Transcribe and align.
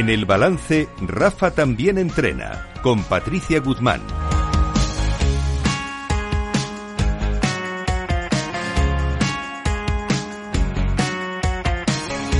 En 0.00 0.08
el 0.08 0.24
balance, 0.24 0.88
Rafa 1.02 1.50
también 1.50 1.98
entrena, 1.98 2.66
con 2.82 3.02
Patricia 3.02 3.60
Guzmán. 3.60 4.00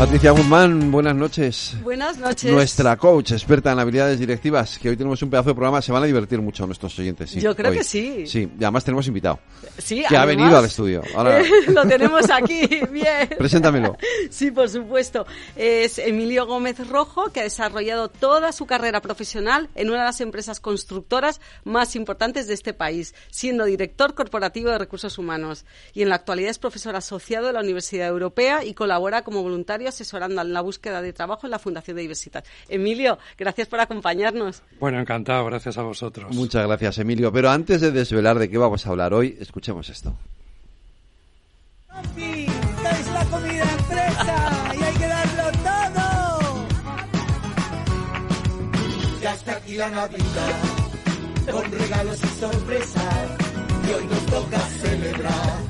Patricia 0.00 0.30
Guzmán, 0.30 0.90
buenas 0.90 1.14
noches. 1.14 1.76
Buenas 1.82 2.16
noches. 2.16 2.50
Nuestra 2.50 2.96
coach, 2.96 3.32
experta 3.32 3.70
en 3.72 3.80
habilidades 3.80 4.18
directivas, 4.18 4.78
que 4.78 4.88
hoy 4.88 4.96
tenemos 4.96 5.22
un 5.22 5.28
pedazo 5.28 5.50
de 5.50 5.54
programa, 5.54 5.82
se 5.82 5.92
van 5.92 6.02
a 6.02 6.06
divertir 6.06 6.40
mucho 6.40 6.64
nuestros 6.64 6.98
oyentes. 6.98 7.32
Yo 7.34 7.54
creo 7.54 7.70
que 7.70 7.84
sí. 7.84 8.26
Sí, 8.26 8.50
y 8.58 8.64
además 8.64 8.82
tenemos 8.82 9.06
invitado. 9.08 9.40
Sí, 9.76 10.02
que 10.08 10.16
ha 10.16 10.24
venido 10.24 10.56
al 10.56 10.64
estudio. 10.64 11.02
Ahora... 11.14 11.42
lo 11.68 11.86
tenemos 11.86 12.30
aquí, 12.30 12.66
bien. 12.90 13.28
Preséntamelo. 13.36 13.98
Sí, 14.30 14.50
por 14.50 14.70
supuesto. 14.70 15.26
Es 15.54 15.98
Emilio 15.98 16.46
Gómez 16.46 16.88
Rojo, 16.88 17.30
que 17.30 17.40
ha 17.40 17.44
desarrollado 17.44 18.08
toda 18.08 18.52
su 18.52 18.64
carrera 18.64 19.02
profesional 19.02 19.68
en 19.74 19.90
una 19.90 19.98
de 19.98 20.04
las 20.06 20.22
empresas 20.22 20.60
constructoras 20.60 21.42
más 21.64 21.94
importantes 21.94 22.46
de 22.46 22.54
este 22.54 22.72
país, 22.72 23.14
siendo 23.30 23.66
director 23.66 24.14
corporativo 24.14 24.70
de 24.70 24.78
recursos 24.78 25.18
humanos. 25.18 25.66
Y 25.92 26.00
en 26.00 26.08
la 26.08 26.14
actualidad 26.14 26.50
es 26.50 26.58
profesor 26.58 26.96
asociado 26.96 27.48
de 27.48 27.52
la 27.52 27.60
Universidad 27.60 28.08
Europea 28.08 28.64
y 28.64 28.72
colabora 28.72 29.24
como 29.24 29.42
voluntario 29.42 29.89
asesorando 29.90 30.40
en 30.40 30.52
la 30.52 30.60
búsqueda 30.60 31.02
de 31.02 31.12
trabajo 31.12 31.46
en 31.46 31.50
la 31.52 31.58
Fundación 31.58 31.96
de 31.96 32.02
Diversidad. 32.02 32.44
Emilio, 32.68 33.18
gracias 33.38 33.68
por 33.68 33.80
acompañarnos. 33.80 34.62
Bueno, 34.80 34.98
encantado, 35.00 35.44
gracias 35.44 35.76
a 35.78 35.82
vosotros. 35.82 36.34
Muchas 36.34 36.66
gracias, 36.66 36.98
Emilio. 36.98 37.32
Pero 37.32 37.50
antes 37.50 37.80
de 37.80 37.90
desvelar 37.90 38.38
de 38.38 38.48
qué 38.50 38.58
vamos 38.58 38.86
a 38.86 38.90
hablar 38.90 39.14
hoy, 39.14 39.36
escuchemos 39.40 39.88
esto. 39.88 40.14
es 42.16 43.06
la 43.12 43.24
comida 43.26 43.64
empresa 43.78 44.74
y 44.78 44.82
hay 44.82 44.94
que 44.94 45.06
darlo 45.06 45.44
todo. 45.52 46.66
Ya 49.20 49.34
está 49.34 49.52
aquí 49.52 49.74
la 49.76 49.90
Navidad, 49.90 50.60
con 51.50 51.72
regalos 51.72 52.18
y 52.24 52.40
sorpresas, 52.40 53.30
y 53.86 53.92
hoy 53.92 54.04
nos 54.06 54.26
toca 54.26 54.58
celebrar 54.58 55.69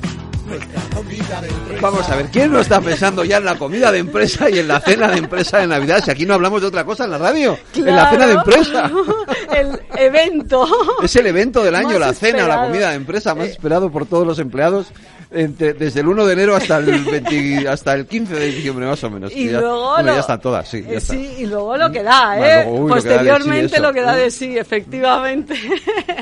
Vamos 1.81 2.09
a 2.09 2.15
ver, 2.15 2.27
¿quién 2.27 2.51
no 2.51 2.59
está 2.59 2.79
pensando 2.81 3.23
ya 3.23 3.37
en 3.37 3.45
la 3.45 3.57
comida 3.57 3.91
de 3.91 3.99
empresa 3.99 4.49
y 4.49 4.59
en 4.59 4.67
la 4.67 4.79
cena 4.79 5.09
de 5.09 5.17
empresa 5.17 5.57
de 5.59 5.67
Navidad? 5.67 6.03
Si 6.03 6.11
aquí 6.11 6.25
no 6.25 6.33
hablamos 6.33 6.61
de 6.61 6.67
otra 6.67 6.85
cosa 6.85 7.05
en 7.05 7.11
la 7.11 7.17
radio, 7.17 7.57
en 7.75 7.95
la 7.95 8.09
cena 8.09 8.27
de 8.27 8.33
empresa. 8.33 8.91
El 9.55 9.81
evento. 9.97 10.67
Es 11.03 11.15
el 11.15 11.27
evento 11.27 11.63
del 11.63 11.75
año, 11.75 11.99
la 11.99 12.13
cena, 12.13 12.47
la 12.47 12.63
comida 12.63 12.89
de 12.89 12.95
empresa 12.95 13.35
más 13.35 13.47
esperado 13.47 13.91
por 13.91 14.05
todos 14.05 14.25
los 14.25 14.39
empleados 14.39 14.87
desde 15.31 16.01
el 16.01 16.07
1 16.07 16.25
de 16.25 16.33
enero 16.33 16.55
hasta 16.55 16.77
el 16.77 17.67
hasta 17.67 17.93
el 17.93 18.05
15 18.05 18.33
de 18.33 18.45
diciembre 18.47 18.85
más 18.85 19.03
o 19.03 19.09
menos. 19.09 19.31
Y 19.33 19.49
luego 19.49 19.95
ya 20.01 20.19
están 20.19 20.41
todas, 20.41 20.67
sí. 20.67 20.83
Eh, 20.87 20.99
sí, 20.99 21.35
y 21.39 21.45
luego 21.45 21.77
lo 21.77 21.91
que 21.91 22.03
da, 22.03 22.61
¿eh? 22.61 22.65
Posteriormente 22.87 23.79
lo 23.79 23.93
que 23.93 24.01
da 24.01 24.15
de 24.15 24.29
sí, 24.29 24.57
efectivamente. 24.57 25.55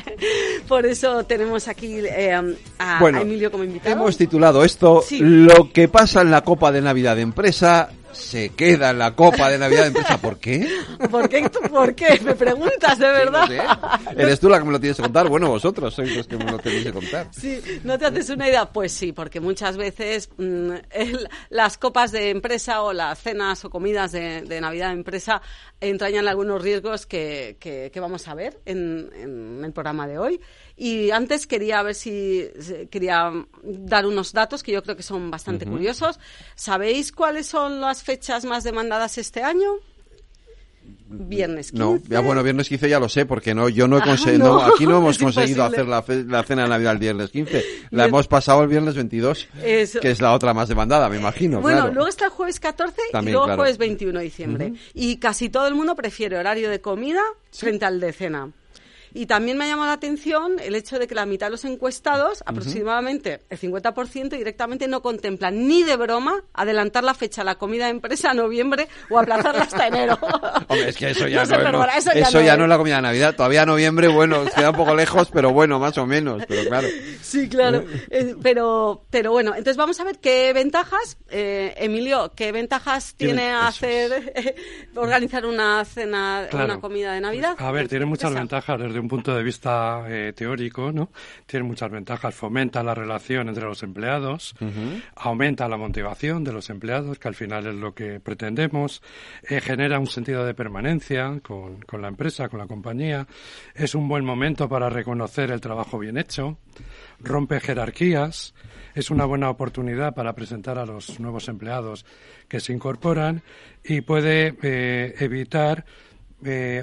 Por 0.67 0.85
eso 0.85 1.23
tenemos 1.23 1.67
aquí 1.67 1.97
eh, 2.05 2.55
a, 2.77 2.99
Emilio 2.99 3.52
como 3.52 3.63
invitado. 3.63 3.95
Hemos 3.95 4.17
titulado 4.17 4.63
esto 4.63 5.03
Lo 5.19 5.71
que 5.71 5.87
pasa 5.87 6.21
en 6.21 6.30
la 6.30 6.41
Copa 6.41 6.71
de 6.71 6.81
Navidad 6.81 7.15
de 7.15 7.23
Empresa 7.23 7.89
se 8.11 8.49
queda 8.49 8.91
en 8.91 8.99
la 8.99 9.15
copa 9.15 9.49
de 9.49 9.58
Navidad 9.58 9.81
de 9.81 9.87
empresa. 9.87 10.17
¿Por 10.17 10.37
qué? 10.39 10.67
¿Por 11.09 11.30
qué? 11.30 11.49
¿Por 11.49 11.95
qué? 11.95 12.20
Me 12.23 12.36
preguntas, 12.36 12.97
de 12.97 13.08
verdad. 13.08 13.49
¿Eres 14.17 14.39
tú 14.39 14.49
la 14.49 14.59
que 14.59 14.65
me 14.65 14.71
lo 14.71 14.80
tienes 14.80 14.97
que 14.97 15.03
contar? 15.03 15.27
Bueno, 15.30 15.49
vosotros 15.49 15.93
sois 15.93 16.15
los 16.15 16.27
que 16.27 16.37
me 16.37 16.45
lo 16.45 16.59
tenéis 16.59 16.86
que 16.86 16.93
contar. 16.93 17.27
Sí, 17.31 17.61
¿no 17.83 17.98
te 17.98 18.05
haces 18.05 18.30
una 18.30 18.48
idea? 18.48 18.65
Pues 18.65 18.92
sí, 18.92 19.11
porque 19.11 19.39
muchas 19.39 19.77
veces 19.77 20.30
mm, 20.37 20.71
las 21.49 21.77
copas 21.77 22.11
de 22.11 22.30
empresa 22.30 22.81
o 22.81 22.93
las 22.93 23.19
cenas 23.19 23.64
o 23.65 23.69
comidas 23.69 24.11
de, 24.11 24.59
Navidad 24.59 24.87
de 24.87 24.93
empresa 24.93 25.42
entrañan 25.80 26.27
algunos 26.27 26.61
riesgos 26.61 27.05
que, 27.05 27.58
que, 27.59 27.99
vamos 27.99 28.27
a 28.27 28.33
ver 28.33 28.59
en, 28.65 29.09
en 29.15 29.64
el 29.64 29.71
programa 29.71 30.08
de 30.08 30.17
hoy. 30.17 30.42
Y 30.81 31.11
antes 31.11 31.45
quería 31.45 31.83
ver 31.83 31.93
si 31.93 32.49
quería 32.89 33.33
dar 33.64 34.05
unos 34.05 34.31
datos 34.31 34.64
que 34.64 34.71
yo 34.71 34.81
creo 34.81 34.95
que 34.95 35.03
son 35.03 35.30
bastante 35.30 35.65
curiosos. 35.65 36.21
¿Sabéis 36.55 37.11
cuáles 37.11 37.48
son 37.48 37.81
las 37.81 37.98
fechas 38.04 38.45
más 38.45 38.64
demandadas 38.64 39.17
este 39.17 39.43
año? 39.43 39.76
Viernes 41.11 41.71
15. 41.71 41.83
No, 41.83 41.99
ya 42.08 42.20
bueno, 42.20 42.43
viernes 42.43 42.70
15 42.70 42.87
ya 42.87 42.99
lo 42.99 43.10
sé, 43.10 43.26
porque 43.26 43.55
no, 43.55 43.67
yo 43.67 43.87
no 43.87 43.98
he 43.98 44.02
ah, 44.02 44.05
conseguido, 44.05 44.61
aquí 44.61 44.86
no 44.86 44.98
hemos 44.99 45.17
conseguido 45.17 45.64
hacer 45.64 45.87
la, 45.87 46.04
cena 46.04 46.64
de 46.64 46.70
Navidad 46.70 46.93
el 46.93 46.99
viernes 46.99 47.32
15. 47.32 47.65
La 47.89 48.05
hemos 48.05 48.27
pasado 48.27 48.61
el 48.61 48.70
viernes 48.70 48.93
22, 48.95 49.48
que 50.02 50.11
es 50.11 50.21
la 50.21 50.33
otra 50.33 50.54
más 50.54 50.70
demandada, 50.70 51.10
me 51.10 51.17
imagino. 51.17 51.61
Bueno, 51.61 51.87
luego 51.87 52.08
está 52.08 52.26
el 52.26 52.32
jueves 52.32 52.60
14 52.60 52.95
y 53.11 53.26
luego 53.26 53.49
el 53.49 53.55
jueves 53.55 53.77
21 53.80 54.20
de 54.20 54.23
diciembre. 54.23 54.73
Y 54.93 55.17
casi 55.17 55.49
todo 55.49 55.67
el 55.67 55.73
mundo 55.73 55.95
prefiere 55.95 56.37
horario 56.37 56.70
de 56.70 56.80
comida 56.80 57.21
frente 57.52 57.86
al 57.86 57.99
de 57.99 58.14
cena. 58.14 58.52
Y 59.14 59.25
también 59.25 59.58
me 59.58 59.65
ha 59.65 59.67
llamado 59.67 59.87
la 59.87 59.93
atención 59.93 60.58
el 60.59 60.75
hecho 60.75 60.99
de 60.99 61.08
que 61.08 61.15
la 61.15 61.25
mitad 61.25 61.47
de 61.47 61.52
los 61.52 61.65
encuestados, 61.65 62.43
aproximadamente 62.45 63.42
el 63.49 63.59
50%, 63.59 64.30
directamente 64.30 64.87
no 64.87 65.02
contemplan 65.02 65.67
ni 65.67 65.83
de 65.83 65.95
broma 65.95 66.43
adelantar 66.53 67.03
la 67.03 67.14
fecha 67.14 67.42
de 67.42 67.45
la 67.45 67.55
comida 67.55 67.86
de 67.86 67.92
empresa 67.92 68.31
a 68.31 68.33
noviembre 68.33 68.87
o 69.09 69.19
aplazarla 69.19 69.64
hasta 69.64 69.87
enero. 69.87 70.17
Hombre, 70.67 70.89
es 70.89 70.95
que 70.95 71.09
eso 71.11 71.27
ya 71.27 71.43
no, 71.45 71.86
eso 71.86 72.42
ya, 72.42 72.58
no, 72.58 72.64
es 72.64 72.69
la 72.69 72.77
comida 72.77 72.98
de 72.98 73.02
Navidad. 73.02 73.36
Todavía 73.36 73.65
noviembre, 73.65 74.08
bueno, 74.08 74.45
queda 74.55 74.71
un 74.71 74.75
poco 74.75 74.95
lejos, 74.95 75.30
pero 75.31 75.52
bueno, 75.52 75.80
más 75.80 75.98
o 75.98 76.05
menos, 76.05 76.43
pero 76.48 76.67
claro. 76.69 76.87
Sí, 77.21 77.49
claro. 77.49 77.83
Eh, 78.09 78.36
pero, 78.42 79.05
pero 79.09 79.31
bueno, 79.31 79.52
entonces 79.52 79.77
vamos 79.77 79.99
a 79.99 80.03
ver 80.03 80.19
qué 80.19 80.53
ventajas, 80.53 81.17
eh, 81.30 81.73
Emilio, 81.77 82.31
qué 82.36 82.52
ventajas 82.52 83.15
tiene 83.15 83.52
hacer, 83.52 84.55
organizar 84.95 85.45
una 85.45 85.83
cena, 85.86 86.48
una 86.52 86.80
comida 86.80 87.14
de 87.14 87.21
Navidad. 87.21 87.55
A 87.58 87.71
ver, 87.71 87.87
tiene 87.87 88.05
muchas 88.05 88.33
ventajas 88.33 88.80
desde 88.80 88.98
un 88.99 89.08
punto 89.08 89.36
de 89.36 89.43
vista 89.43 90.04
eh, 90.08 90.33
teórico, 90.36 90.92
¿no? 90.92 91.10
Tiene 91.45 91.65
muchas 91.65 91.92
ventajas. 91.92 92.36
Fomenta 92.36 92.83
la 92.83 92.93
relación 92.93 93.49
entre 93.49 93.65
los 93.65 93.83
empleados, 93.83 94.55
aumenta 95.15 95.67
la 95.67 95.77
motivación 95.77 96.43
de 96.43 96.54
los 96.54 96.70
empleados, 96.70 97.20
que 97.20 97.27
al 97.27 97.36
final 97.36 97.67
es 97.67 97.76
lo 97.76 97.93
que 97.93 98.20
pretendemos, 98.20 99.02
eh, 99.43 99.61
genera 99.61 99.99
un 99.99 100.08
sentido 100.08 100.45
de 100.45 100.54
permanencia 100.54 101.39
con, 101.42 101.82
con 101.82 102.02
la 102.02 102.08
empresa, 102.08 102.49
con 102.49 102.60
la 102.60 102.67
compañía. 102.67 103.27
Es 103.73 103.95
un 103.95 104.08
buen 104.08 104.26
momento 104.26 104.67
para 104.70 104.89
reconocer 104.89 105.52
el 105.52 105.61
trabajo 105.61 105.99
bien 105.99 106.17
hecho, 106.17 106.58
rompe 107.20 107.60
jerarquías, 107.60 108.54
es 108.95 109.11
una 109.11 109.26
buena 109.26 109.49
oportunidad 109.49 110.14
para 110.14 110.33
presentar 110.33 110.77
a 110.77 110.86
los 110.86 111.20
nuevos 111.20 111.48
empleados 111.48 112.05
que 112.48 112.60
se 112.60 112.73
incorporan 112.73 113.42
y 113.83 114.02
puede 114.02 114.55
eh, 114.61 115.16
evitar 115.20 115.86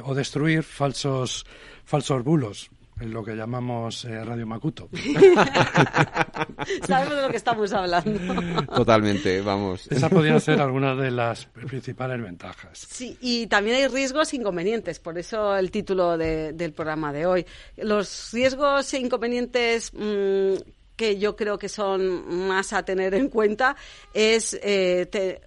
o 0.05 0.15
destruir 0.15 0.63
falsos 0.63 1.47
falsos 1.87 2.23
bulos, 2.25 2.69
en 3.01 3.13
lo 3.13 3.25
que 3.25 3.35
llamamos 3.35 4.05
eh, 4.05 4.25
Radio 4.25 4.47
Macuto. 4.47 4.89
Sabemos 6.87 7.17
de 7.17 7.23
lo 7.23 7.31
que 7.31 7.37
estamos 7.37 7.73
hablando. 7.73 8.65
Totalmente, 8.75 9.41
vamos. 9.41 9.87
Esas 9.91 10.11
podrían 10.11 10.41
ser 10.41 10.61
algunas 10.61 10.99
de 10.99 11.11
las 11.11 11.47
principales 11.47 12.21
ventajas. 12.21 12.87
Sí, 12.91 13.17
y 13.21 13.47
también 13.47 13.77
hay 13.77 13.89
riesgos 13.89 14.33
e 14.33 14.37
inconvenientes, 14.37 14.99
por 14.99 15.19
eso 15.19 15.57
el 15.57 15.71
título 15.71 16.19
del 16.19 16.73
programa 16.73 17.13
de 17.13 17.27
hoy. 17.27 17.47
Los 17.77 18.33
riesgos 18.33 18.93
e 18.95 18.99
inconvenientes 18.99 19.93
mm, 19.95 20.55
que 20.97 21.19
yo 21.19 21.37
creo 21.37 21.59
que 21.59 21.69
son 21.69 22.49
más 22.49 22.73
a 22.73 22.83
tener 22.85 23.15
en 23.15 23.29
cuenta 23.29 23.77
es 24.15 24.59
eh, 24.63 25.41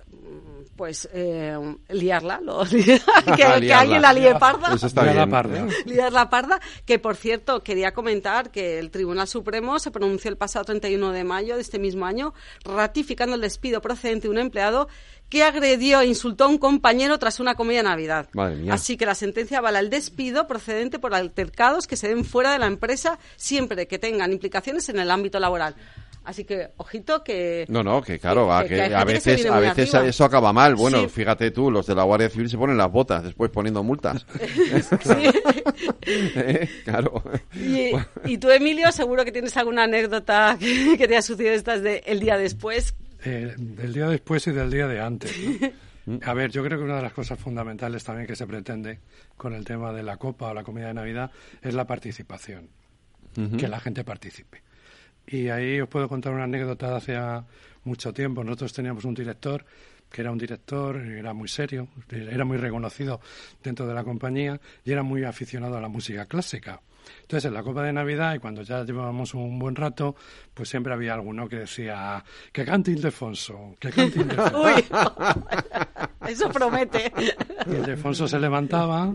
pues 0.79 1.09
eh, 1.11 1.57
liarla, 1.89 2.39
que, 3.35 3.43
alguien 3.43 4.01
la 4.01 4.13
líe 4.13 4.33
parda. 4.35 4.73
Eso 4.73 4.87
está 4.87 5.03
bien. 5.03 5.29
parda. 5.29 5.67
Liar 5.85 6.13
la 6.13 6.29
parda, 6.29 6.61
que 6.85 6.99
por 6.99 7.17
cierto 7.17 7.61
quería 7.65 7.91
comentar 7.93 8.49
que 8.49 8.79
el 8.79 8.89
Tribunal 8.89 9.27
Supremo 9.27 9.77
se 9.79 9.91
pronunció 9.91 10.31
el 10.31 10.37
pasado 10.37 10.63
31 10.63 11.11
de 11.11 11.25
mayo 11.25 11.55
de 11.55 11.61
este 11.63 11.79
mismo 11.79 12.05
año 12.05 12.33
ratificando 12.63 13.35
el 13.35 13.41
despido 13.41 13.81
procedente 13.81 14.29
de 14.29 14.31
un 14.31 14.37
empleado 14.37 14.87
que 15.27 15.43
agredió 15.43 15.99
e 15.99 16.07
insultó 16.07 16.45
a 16.45 16.47
un 16.47 16.57
compañero 16.57 17.19
tras 17.19 17.41
una 17.41 17.55
comida 17.55 17.79
de 17.79 17.83
Navidad. 17.83 18.29
Así 18.71 18.95
que 18.95 19.05
la 19.05 19.15
sentencia 19.15 19.57
avala 19.57 19.81
el 19.81 19.89
despido 19.89 20.47
procedente 20.47 20.97
por 20.97 21.13
altercados 21.13 21.87
que 21.87 21.97
se 21.97 22.07
den 22.07 22.23
fuera 22.23 22.53
de 22.53 22.59
la 22.59 22.67
empresa 22.67 23.19
siempre 23.35 23.85
que 23.85 23.99
tengan 23.99 24.31
implicaciones 24.31 24.87
en 24.87 24.97
el 24.97 25.11
ámbito 25.11 25.41
laboral. 25.41 25.75
Así 26.23 26.43
que, 26.43 26.69
ojito 26.77 27.23
que... 27.23 27.65
No, 27.69 27.83
no, 27.83 28.01
que 28.01 28.19
claro, 28.19 28.51
a, 28.51 28.63
veces, 28.63 29.45
a 29.45 29.59
veces 29.59 29.93
eso 29.93 30.25
acaba 30.25 30.53
mal. 30.53 30.75
Bueno, 30.75 31.07
fíjate 31.09 31.51
tú, 31.51 31.71
los 31.71 31.87
de 31.87 31.95
la 31.95 32.03
Guardia 32.03 32.29
Civil 32.29 32.49
se 32.49 32.57
ponen 32.57 32.77
las 32.77 32.91
botas 32.91 33.23
después 33.23 33.49
poniendo 33.49 33.83
multas. 33.83 34.25
¿Eh? 36.05 36.69
Claro. 36.83 37.23
Y, 38.25 38.37
tú, 38.37 38.49
Emilio, 38.49 38.91
seguro 38.91 39.25
que 39.25 39.31
tienes 39.31 39.55
alguna 39.57 39.83
anécdota 39.83 40.57
que, 40.59 41.07
te 41.07 41.17
ha 41.17 41.21
sucedido 41.21 41.53
estas 41.53 41.81
de 41.81 42.03
el 42.05 42.19
día 42.19 42.37
después. 42.37 42.95
Eh, 43.23 43.53
del 43.57 43.93
día 43.93 44.07
después 44.07 44.45
y 44.47 44.51
del 44.51 44.69
día 44.69 44.87
de 44.87 45.01
antes. 45.01 45.35
A 46.25 46.33
ver, 46.33 46.49
yo 46.51 46.63
creo 46.63 46.79
que 46.79 46.85
una 46.85 46.95
de 46.95 47.03
las 47.03 47.13
cosas 47.13 47.39
fundamentales 47.39 48.03
también 48.03 48.25
que 48.25 48.35
se 48.35 48.47
pretende 48.47 48.99
con 49.37 49.53
el 49.53 49.63
tema 49.63 49.93
de 49.93 50.01
la 50.01 50.17
copa 50.17 50.47
o 50.47 50.53
la 50.53 50.63
comida 50.63 50.87
de 50.87 50.93
Navidad 50.95 51.31
es 51.61 51.73
la 51.73 51.85
participación. 51.85 52.69
Que 53.57 53.69
la 53.69 53.79
gente 53.79 54.03
participe. 54.03 54.63
Y 55.31 55.49
ahí 55.49 55.79
os 55.79 55.87
puedo 55.87 56.09
contar 56.09 56.33
una 56.33 56.45
anécdota 56.45 56.89
de 56.89 56.95
hace 56.95 57.45
mucho 57.83 58.11
tiempo. 58.11 58.43
Nosotros 58.43 58.73
teníamos 58.73 59.05
un 59.05 59.13
director 59.13 59.63
que 60.09 60.21
era 60.21 60.31
un 60.31 60.39
director, 60.39 60.97
era 60.97 61.33
muy 61.33 61.47
serio, 61.47 61.87
era 62.09 62.43
muy 62.43 62.57
reconocido 62.57 63.21
dentro 63.63 63.85
de 63.85 63.93
la 63.93 64.03
compañía 64.03 64.59
y 64.83 64.91
era 64.91 65.03
muy 65.03 65.23
aficionado 65.23 65.77
a 65.77 65.81
la 65.81 65.87
música 65.87 66.25
clásica. 66.25 66.81
Entonces, 67.21 67.45
en 67.45 67.53
la 67.53 67.63
Copa 67.63 67.83
de 67.83 67.93
Navidad, 67.93 68.33
y 68.33 68.39
cuando 68.39 68.63
ya 68.63 68.83
llevábamos 68.83 69.35
un 69.35 69.59
buen 69.59 69.75
rato, 69.75 70.15
pues 70.53 70.67
siempre 70.67 70.93
había 70.93 71.13
alguno 71.13 71.47
que 71.47 71.57
decía, 71.57 72.23
que 72.51 72.65
cante 72.65 72.91
Ildefonso, 72.91 73.75
que 73.79 73.91
cante 73.91 74.19
Ildefonso. 74.21 74.61
Uy, 74.63 74.85
eso 76.27 76.49
promete. 76.49 77.11
Y 77.67 77.75
Ildefonso 77.75 78.27
se 78.27 78.39
levantaba 78.39 79.13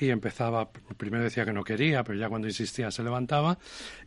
y 0.00 0.10
empezaba, 0.10 0.70
primero 0.96 1.24
decía 1.24 1.44
que 1.44 1.52
no 1.52 1.62
quería, 1.62 2.02
pero 2.02 2.18
ya 2.18 2.28
cuando 2.28 2.48
insistía 2.48 2.90
se 2.90 3.02
levantaba 3.02 3.58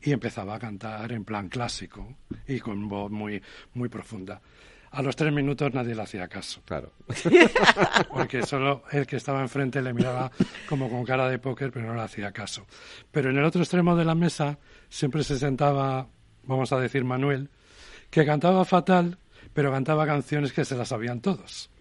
y 0.01 0.11
empezaba 0.11 0.55
a 0.55 0.59
cantar 0.59 1.11
en 1.11 1.23
plan 1.23 1.49
clásico 1.49 2.17
y 2.47 2.59
con 2.59 2.89
voz 2.89 3.11
muy, 3.11 3.41
muy 3.75 3.89
profunda. 3.89 4.41
A 4.89 5.01
los 5.01 5.15
tres 5.15 5.31
minutos 5.31 5.73
nadie 5.73 5.95
le 5.95 6.01
hacía 6.01 6.27
caso. 6.27 6.61
Claro. 6.65 6.93
Porque 8.13 8.43
solo 8.43 8.83
el 8.91 9.07
que 9.07 9.17
estaba 9.17 9.41
enfrente 9.41 9.81
le 9.81 9.93
miraba 9.93 10.31
como 10.67 10.89
con 10.89 11.03
cara 11.03 11.29
de 11.29 11.39
póker, 11.39 11.71
pero 11.71 11.87
no 11.87 11.95
le 11.95 12.01
hacía 12.01 12.31
caso. 12.31 12.65
Pero 13.11 13.29
en 13.29 13.37
el 13.37 13.43
otro 13.43 13.61
extremo 13.61 13.95
de 13.95 14.05
la 14.05 14.15
mesa 14.15 14.59
siempre 14.89 15.23
se 15.23 15.37
sentaba, 15.37 16.07
vamos 16.43 16.71
a 16.73 16.79
decir, 16.79 17.03
Manuel, 17.03 17.49
que 18.09 18.25
cantaba 18.25 18.65
fatal, 18.65 19.17
pero 19.53 19.71
cantaba 19.71 20.05
canciones 20.05 20.53
que 20.53 20.65
se 20.65 20.75
las 20.75 20.89
sabían 20.89 21.21
todos. 21.21 21.71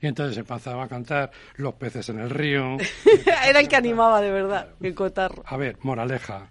Y 0.00 0.06
entonces 0.06 0.38
empezaba 0.38 0.84
a 0.84 0.88
cantar 0.88 1.30
Los 1.56 1.74
peces 1.74 2.08
en 2.08 2.20
el 2.20 2.30
río. 2.30 2.76
Era 3.46 3.60
el 3.60 3.68
que 3.68 3.76
animaba 3.76 4.20
de 4.20 4.30
verdad, 4.30 4.70
el 4.80 4.94
cotarro. 4.94 5.42
A 5.46 5.56
ver, 5.56 5.76
moraleja, 5.82 6.48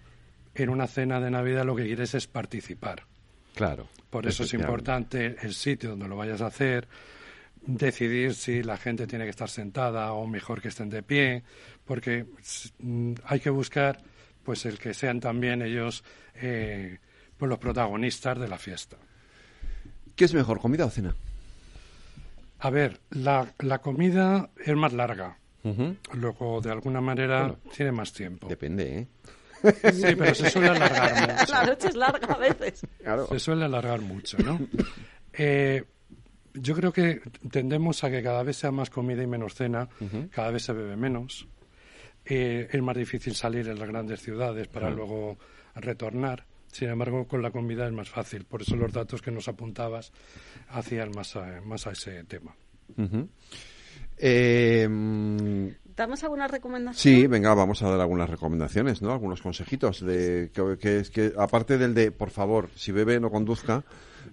en 0.54 0.68
una 0.68 0.86
cena 0.86 1.20
de 1.20 1.30
Navidad 1.30 1.64
lo 1.64 1.74
que 1.74 1.84
quieres 1.84 2.14
es 2.14 2.26
participar. 2.26 3.04
Claro. 3.54 3.88
Por 4.08 4.26
eso 4.26 4.44
es 4.44 4.54
importante 4.54 5.36
el 5.42 5.54
sitio 5.54 5.90
donde 5.90 6.08
lo 6.08 6.16
vayas 6.16 6.40
a 6.40 6.46
hacer, 6.46 6.88
decidir 7.62 8.34
si 8.34 8.62
la 8.62 8.76
gente 8.76 9.06
tiene 9.06 9.24
que 9.24 9.30
estar 9.30 9.48
sentada 9.48 10.12
o 10.12 10.26
mejor 10.26 10.60
que 10.60 10.68
estén 10.68 10.88
de 10.90 11.02
pie, 11.02 11.44
porque 11.84 12.26
mm, 12.78 13.14
hay 13.24 13.40
que 13.40 13.50
buscar 13.50 14.00
pues 14.42 14.64
el 14.66 14.78
que 14.78 14.94
sean 14.94 15.20
también 15.20 15.62
ellos 15.62 16.02
eh, 16.34 16.98
pues 17.36 17.48
los 17.48 17.58
protagonistas 17.58 18.38
de 18.38 18.48
la 18.48 18.58
fiesta. 18.58 18.96
¿Qué 20.16 20.24
es 20.24 20.34
mejor, 20.34 20.60
comida 20.60 20.86
o 20.86 20.90
cena? 20.90 21.14
A 22.60 22.70
ver, 22.70 23.00
la, 23.10 23.52
la 23.58 23.78
comida 23.78 24.50
es 24.64 24.74
más 24.76 24.92
larga. 24.92 25.38
Luego, 26.14 26.60
de 26.60 26.70
alguna 26.70 27.00
manera, 27.00 27.54
tiene 27.74 27.92
más 27.92 28.12
tiempo. 28.12 28.48
Depende, 28.48 28.98
¿eh? 28.98 29.06
Sí, 29.92 30.14
pero 30.16 30.34
se 30.34 30.48
suele 30.50 30.68
alargar 30.68 31.12
mucho. 31.38 31.52
La 31.52 31.64
noche 31.66 31.88
es 31.88 31.96
larga 31.96 32.32
a 32.34 32.38
veces. 32.38 32.86
Se 33.28 33.38
suele 33.38 33.64
alargar 33.66 34.00
mucho, 34.00 34.38
¿no? 34.38 34.58
Eh, 35.32 35.84
yo 36.54 36.74
creo 36.74 36.92
que 36.92 37.20
tendemos 37.50 38.02
a 38.04 38.10
que 38.10 38.22
cada 38.22 38.42
vez 38.42 38.56
sea 38.56 38.70
más 38.70 38.88
comida 38.90 39.22
y 39.22 39.26
menos 39.26 39.54
cena, 39.54 39.88
cada 40.30 40.50
vez 40.50 40.64
se 40.64 40.72
bebe 40.72 40.96
menos. 40.96 41.46
Eh, 42.24 42.68
es 42.70 42.82
más 42.82 42.96
difícil 42.96 43.34
salir 43.34 43.68
en 43.68 43.78
las 43.78 43.88
grandes 43.88 44.20
ciudades 44.20 44.66
para 44.68 44.90
luego 44.90 45.38
retornar. 45.74 46.46
Sin 46.70 46.88
embargo, 46.88 47.26
con 47.26 47.42
la 47.42 47.50
comida 47.50 47.86
es 47.86 47.92
más 47.92 48.08
fácil. 48.08 48.44
Por 48.44 48.62
eso 48.62 48.76
los 48.76 48.92
datos 48.92 49.22
que 49.22 49.30
nos 49.30 49.48
apuntabas 49.48 50.12
hacían 50.68 51.10
más 51.14 51.36
a, 51.36 51.60
más 51.62 51.86
a 51.86 51.92
ese 51.92 52.24
tema. 52.24 52.54
¿Damos 55.96 56.22
alguna 56.24 56.48
recomendación? 56.48 56.96
Sí, 56.96 57.26
venga, 57.26 57.52
vamos 57.54 57.82
a 57.82 57.90
dar 57.90 58.00
algunas 58.00 58.30
recomendaciones, 58.30 59.02
¿no? 59.02 59.12
Algunos 59.12 59.42
consejitos 59.42 60.00
de 60.04 60.50
que, 60.52 61.04
que 61.12 61.32
aparte 61.36 61.76
del 61.76 61.94
de, 61.94 62.10
por 62.12 62.30
favor, 62.30 62.70
si 62.74 62.92
bebe 62.92 63.20
no 63.20 63.30
conduzca, 63.30 63.84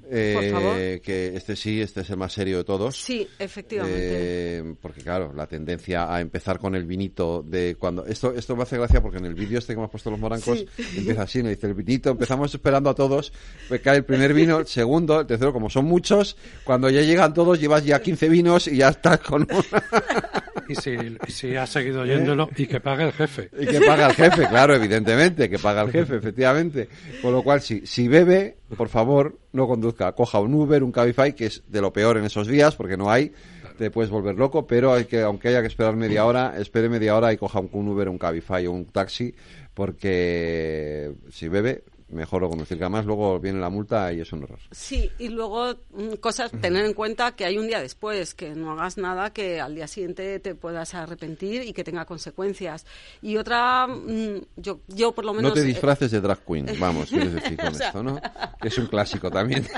eh, 0.09 1.01
que 1.03 1.35
este 1.35 1.55
sí, 1.55 1.81
este 1.81 2.01
es 2.01 2.09
el 2.09 2.17
más 2.17 2.33
serio 2.33 2.57
de 2.57 2.63
todos. 2.63 2.95
Sí, 2.95 3.27
efectivamente. 3.37 3.99
Eh, 4.01 4.75
porque 4.81 5.01
claro, 5.01 5.33
la 5.33 5.47
tendencia 5.47 6.13
a 6.13 6.21
empezar 6.21 6.59
con 6.59 6.75
el 6.75 6.85
vinito 6.85 7.43
de 7.45 7.75
cuando 7.75 8.05
esto 8.05 8.33
esto 8.33 8.55
me 8.55 8.63
hace 8.63 8.77
gracia 8.77 9.01
porque 9.01 9.17
en 9.17 9.25
el 9.25 9.33
vídeo 9.33 9.59
este 9.59 9.73
que 9.73 9.79
hemos 9.79 9.91
puesto 9.91 10.09
los 10.09 10.19
morancos 10.19 10.65
empieza 10.95 11.23
así, 11.23 11.43
nos 11.43 11.49
dice 11.49 11.67
el 11.67 11.73
vinito, 11.73 12.11
empezamos 12.11 12.53
esperando 12.53 12.89
a 12.89 12.95
todos, 12.95 13.33
pues 13.67 13.81
cae 13.81 13.97
el 13.97 14.05
primer 14.05 14.33
vino, 14.33 14.59
el 14.59 14.67
segundo, 14.67 15.19
el 15.21 15.27
tercero, 15.27 15.53
como 15.53 15.69
son 15.69 15.85
muchos, 15.85 16.37
cuando 16.63 16.89
ya 16.89 17.01
llegan 17.01 17.33
todos 17.33 17.59
llevas 17.59 17.85
ya 17.85 18.01
15 18.01 18.29
vinos 18.29 18.67
y 18.67 18.77
ya 18.77 18.89
estás 18.89 19.19
con 19.19 19.43
una... 19.43 19.83
y 20.67 20.75
si, 20.75 20.97
si 21.27 21.55
ha 21.55 21.65
seguido 21.65 22.01
oyéndolo 22.01 22.49
y 22.55 22.67
que 22.67 22.79
pague 22.79 23.05
el 23.05 23.13
jefe. 23.13 23.49
Y 23.59 23.65
que 23.65 23.79
pague 23.81 24.03
el 24.03 24.13
jefe, 24.13 24.47
claro, 24.47 24.75
evidentemente, 24.75 25.49
que 25.49 25.59
paga 25.59 25.81
el 25.81 25.91
jefe, 25.91 26.17
efectivamente. 26.17 26.89
Con 27.21 27.33
lo 27.33 27.43
cual, 27.43 27.61
si, 27.61 27.85
si 27.85 28.07
bebe, 28.07 28.57
por 28.75 28.89
favor, 28.89 29.37
no 29.53 29.67
conduzca. 29.67 30.11
Coja 30.13 30.39
un 30.39 30.53
Uber, 30.53 30.83
un 30.83 30.91
Cabify, 30.91 31.33
que 31.33 31.45
es 31.47 31.63
de 31.67 31.81
lo 31.81 31.93
peor 31.93 32.17
en 32.17 32.25
esos 32.25 32.47
días, 32.47 32.75
porque 32.75 32.97
no 32.97 33.09
hay, 33.09 33.31
te 33.77 33.91
puedes 33.91 34.11
volver 34.11 34.35
loco, 34.35 34.67
pero 34.67 34.93
hay 34.93 35.05
que, 35.05 35.21
aunque 35.21 35.49
haya 35.49 35.61
que 35.61 35.67
esperar 35.67 35.95
media 35.95 36.25
hora, 36.25 36.55
espere 36.57 36.89
media 36.89 37.15
hora 37.15 37.31
y 37.31 37.37
coja 37.37 37.59
un, 37.59 37.87
Uber, 37.87 38.09
un 38.09 38.17
Cabify 38.17 38.65
o 38.67 38.71
un 38.71 38.85
taxi, 38.85 39.33
porque 39.73 41.13
si 41.29 41.47
bebe, 41.47 41.83
mejor 42.09 42.41
lo 42.41 42.49
conducir, 42.49 42.77
que 42.77 42.83
además 42.83 43.05
luego 43.05 43.39
viene 43.39 43.59
la 43.59 43.69
multa 43.69 44.11
y 44.13 44.21
es 44.21 44.31
un 44.31 44.43
error. 44.43 44.59
Sí, 44.71 45.11
y 45.19 45.29
luego 45.29 45.75
mm, 45.91 46.13
cosas, 46.19 46.51
tener 46.51 46.85
en 46.85 46.93
cuenta 46.93 47.35
que 47.35 47.45
hay 47.45 47.57
un 47.57 47.67
día 47.67 47.81
después, 47.81 48.33
que 48.33 48.55
no 48.55 48.71
hagas 48.71 48.97
nada 48.97 49.31
que 49.33 49.59
al 49.59 49.75
día 49.75 49.87
siguiente 49.87 50.39
te 50.39 50.55
puedas 50.55 50.93
arrepentir 50.93 51.63
y 51.63 51.73
que 51.73 51.83
tenga 51.83 52.05
consecuencias. 52.05 52.85
Y 53.21 53.37
otra, 53.37 53.87
mm, 53.87 54.41
yo, 54.55 54.79
yo 54.87 55.11
por 55.11 55.25
lo 55.25 55.33
menos... 55.33 55.49
No 55.49 55.55
te 55.55 55.61
eh, 55.61 55.65
disfraces 55.65 56.11
de 56.11 56.21
drag 56.21 56.43
queen, 56.45 56.67
vamos, 56.79 57.09
quieres 57.09 57.33
decir 57.33 57.57
con 57.57 57.67
esto, 57.67 58.03
¿no? 58.03 58.21
Que 58.61 58.69
es 58.69 58.77
un 58.77 58.87
clásico 58.87 59.29
también. 59.29 59.67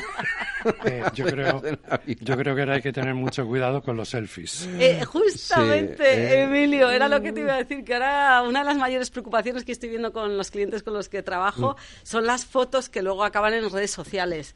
Eh, 0.86 1.04
yo, 1.14 1.26
creo, 1.26 1.62
yo 2.06 2.38
creo 2.38 2.56
que 2.56 2.62
ahora 2.62 2.76
hay 2.76 2.82
que 2.82 2.92
tener 2.92 3.14
mucho 3.14 3.46
cuidado 3.46 3.82
con 3.82 3.96
los 3.96 4.10
selfies. 4.10 4.68
Eh, 4.78 5.06
justamente, 5.06 6.42
Emilio, 6.42 6.90
era 6.90 7.08
lo 7.08 7.22
que 7.22 7.32
te 7.32 7.42
iba 7.42 7.54
a 7.54 7.58
decir, 7.58 7.84
que 7.84 7.94
ahora 7.94 8.42
una 8.42 8.60
de 8.60 8.66
las 8.66 8.78
mayores 8.78 9.10
preocupaciones 9.10 9.64
que 9.64 9.72
estoy 9.72 9.90
viendo 9.90 10.12
con 10.12 10.38
los 10.38 10.52
clientes 10.52 10.84
con 10.84 10.94
los 10.94 11.08
que 11.08 11.24
trabajo 11.24 11.78
mm. 11.78 12.06
son 12.06 12.19
son 12.20 12.28
las 12.28 12.46
fotos 12.46 12.90
que 12.90 13.02
luego 13.02 13.24
acaban 13.24 13.54
en 13.54 13.70
redes 13.70 13.92
sociales. 13.92 14.54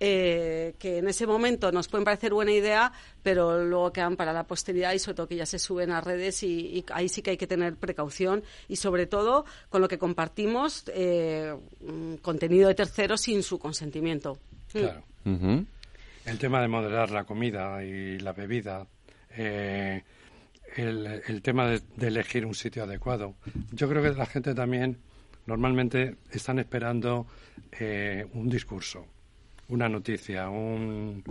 Eh, 0.00 0.74
que 0.78 0.98
en 0.98 1.06
ese 1.06 1.26
momento 1.26 1.70
nos 1.70 1.86
pueden 1.86 2.04
parecer 2.04 2.32
buena 2.32 2.50
idea, 2.50 2.92
pero 3.22 3.62
luego 3.62 3.92
quedan 3.92 4.16
para 4.16 4.32
la 4.32 4.44
posteridad 4.44 4.92
y 4.94 4.98
sobre 4.98 5.14
todo 5.14 5.28
que 5.28 5.36
ya 5.36 5.46
se 5.46 5.58
suben 5.58 5.92
a 5.92 6.00
redes 6.00 6.42
y, 6.42 6.82
ahí 6.92 7.08
sí 7.10 7.20
que 7.20 7.32
hay 7.32 7.36
que 7.36 7.46
tener 7.46 7.76
precaución 7.76 8.42
y 8.68 8.76
sobre 8.76 9.06
todo 9.06 9.44
con 9.68 9.82
lo 9.82 9.88
que 9.88 9.98
compartimos 9.98 10.84
eh, 10.94 11.54
mm, 11.80 12.14
contenido 12.16 12.68
de 12.68 12.74
terceros 12.74 13.20
sin 13.20 13.42
su 13.42 13.58
consentimiento. 13.58 14.38
Mm. 14.72 14.78
Claro. 14.78 15.04
El 16.24 16.38
tema 16.38 16.62
de 16.62 16.68
moderar 16.68 17.10
la 17.10 17.24
comida 17.24 17.84
y 17.84 18.18
la 18.18 18.32
bebida. 18.32 18.86
Eh, 19.36 20.02
el, 20.76 21.42
tema 21.42 21.68
de 21.68 22.06
elegir 22.06 22.46
un 22.46 22.54
sitio 22.54 22.82
adecuado. 22.82 23.34
Yo 23.72 23.90
creo 23.90 24.02
que 24.02 24.18
la 24.18 24.26
gente 24.26 24.54
también 24.54 24.98
normalmente 25.46 26.16
están 26.30 26.58
esperando 26.58 27.26
eh, 27.78 28.26
un 28.32 28.48
discurso, 28.48 29.06
una 29.68 29.88
noticia, 29.88 30.48
un 30.48 31.22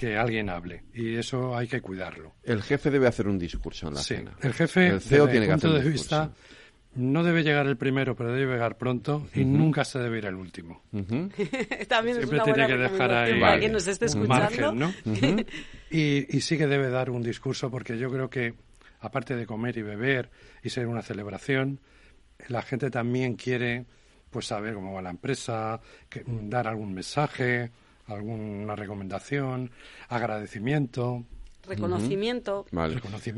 que 0.00 0.16
alguien 0.16 0.48
hable 0.48 0.84
y 0.94 1.16
eso 1.16 1.54
hay 1.54 1.68
que 1.68 1.82
cuidarlo. 1.82 2.32
El 2.42 2.62
jefe 2.62 2.90
debe 2.90 3.06
hacer 3.06 3.28
un 3.28 3.38
discurso 3.38 3.88
en 3.88 3.94
la 3.94 4.00
sí, 4.00 4.14
cena. 4.16 4.34
El 4.40 4.54
jefe, 4.54 4.86
el 4.86 5.00
CEO 5.00 5.28
tiene 5.28 5.46
que 5.46 5.52
hacer 5.52 5.70
de 5.72 5.90
vista, 5.90 6.32
no 6.94 7.22
debe 7.22 7.42
llegar 7.42 7.66
el 7.66 7.76
primero, 7.76 8.16
pero 8.16 8.32
debe 8.32 8.54
llegar 8.54 8.78
pronto 8.78 9.28
y 9.34 9.44
nunca 9.44 9.84
se 9.84 9.98
debe 9.98 10.18
ir 10.18 10.24
el 10.24 10.36
último. 10.36 10.82
También 11.88 12.16
Siempre 12.16 12.40
tiene 12.40 12.66
que 12.66 12.76
dejar 12.78 13.12
ahí 13.12 13.68
nos 13.68 13.86
esté 13.86 14.06
escuchando. 14.06 14.72
margen, 14.72 14.78
¿no? 14.78 14.94
y, 15.90 16.34
y 16.34 16.40
sí 16.40 16.56
que 16.56 16.66
debe 16.66 16.88
dar 16.88 17.10
un 17.10 17.22
discurso 17.22 17.70
porque 17.70 17.98
yo 17.98 18.10
creo 18.10 18.30
que 18.30 18.54
aparte 19.00 19.36
de 19.36 19.46
comer 19.46 19.76
y 19.76 19.82
beber 19.82 20.30
y 20.62 20.70
ser 20.70 20.86
una 20.86 21.02
celebración, 21.02 21.78
la 22.48 22.62
gente 22.62 22.90
también 22.90 23.34
quiere 23.34 23.84
pues 24.30 24.46
saber 24.46 24.74
cómo 24.74 24.92
va 24.94 25.02
la 25.02 25.10
empresa, 25.10 25.80
dar 26.26 26.68
algún 26.68 26.94
mensaje, 26.94 27.70
alguna 28.06 28.76
recomendación, 28.76 29.70
agradecimiento. 30.08 31.24
Reconocimiento. 31.66 32.66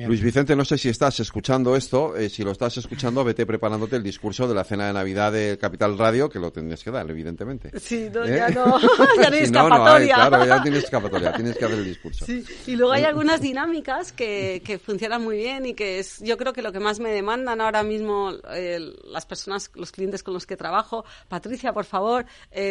Luis 0.06 0.22
Vicente, 0.22 0.54
no 0.54 0.64
sé 0.64 0.78
si 0.78 0.88
estás 0.88 1.18
escuchando 1.20 1.76
esto. 1.76 2.16
Eh, 2.16 2.28
si 2.28 2.44
lo 2.44 2.52
estás 2.52 2.76
escuchando, 2.76 3.24
vete 3.24 3.44
preparándote 3.44 3.96
el 3.96 4.02
discurso 4.02 4.46
de 4.46 4.54
la 4.54 4.64
cena 4.64 4.86
de 4.86 4.92
Navidad 4.92 5.32
de 5.32 5.58
Capital 5.58 5.98
Radio, 5.98 6.28
que 6.28 6.38
lo 6.38 6.52
tendrías 6.52 6.82
que 6.82 6.90
dar, 6.90 7.10
evidentemente. 7.10 7.78
Sí, 7.80 8.08
no, 8.12 8.24
¿Eh? 8.24 8.36
ya 8.36 8.48
no. 8.50 8.80
ya 9.20 9.30
no 9.30 9.36
hay 9.36 9.42
escapatoria. 9.42 10.14
claro, 10.14 10.46
ya 10.46 10.62
tienes 10.62 10.84
escapatoria. 10.84 11.32
Tienes 11.32 11.56
que 11.56 11.64
hacer 11.64 11.78
el 11.78 11.84
discurso. 11.84 12.24
Sí. 12.24 12.44
Y 12.66 12.76
luego 12.76 12.92
hay 12.92 13.04
algunas 13.04 13.40
dinámicas 13.40 14.12
que, 14.12 14.62
que 14.64 14.78
funcionan 14.78 15.22
muy 15.22 15.36
bien 15.36 15.66
y 15.66 15.74
que 15.74 15.98
es, 15.98 16.20
yo 16.20 16.36
creo 16.36 16.52
que 16.52 16.62
lo 16.62 16.72
que 16.72 16.80
más 16.80 17.00
me 17.00 17.10
demandan 17.10 17.60
ahora 17.60 17.82
mismo 17.82 18.32
eh, 18.50 18.78
las 19.04 19.26
personas, 19.26 19.70
los 19.74 19.90
clientes 19.90 20.22
con 20.22 20.34
los 20.34 20.46
que 20.46 20.56
trabajo. 20.56 21.04
Patricia, 21.28 21.72
por 21.72 21.84
favor, 21.84 22.24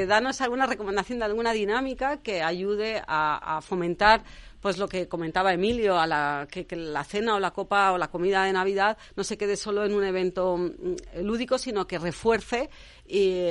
danos 0.08 0.42
alguna 0.42 0.66
recomendación 0.66 1.20
de 1.20 1.26
alguna 1.26 1.52
dinámica 1.52 2.18
que 2.18 2.42
ayude 2.42 3.02
a, 3.06 3.58
a 3.58 3.62
fomentar 3.62 4.24
pues 4.62 4.78
lo 4.78 4.88
que 4.88 5.08
comentaba 5.08 5.54
Emilio, 5.54 6.00
a 6.00 6.08
la, 6.08 6.48
que, 6.50 6.66
la 6.76 7.04
cena 7.04 7.36
o 7.36 7.40
la 7.40 7.52
copa 7.52 7.92
o 7.92 7.98
la 7.98 8.10
comida 8.10 8.44
de 8.46 8.54
Navidad 8.54 8.98
no 9.16 9.24
se 9.24 9.38
quede 9.38 9.58
solo 9.58 9.84
en 9.84 9.94
un 9.94 10.04
evento 10.04 10.56
mm, 10.58 11.22
lúdico, 11.24 11.58
sino 11.58 11.88
que 11.88 12.00
refuerce 12.00 12.70
y, 13.08 13.42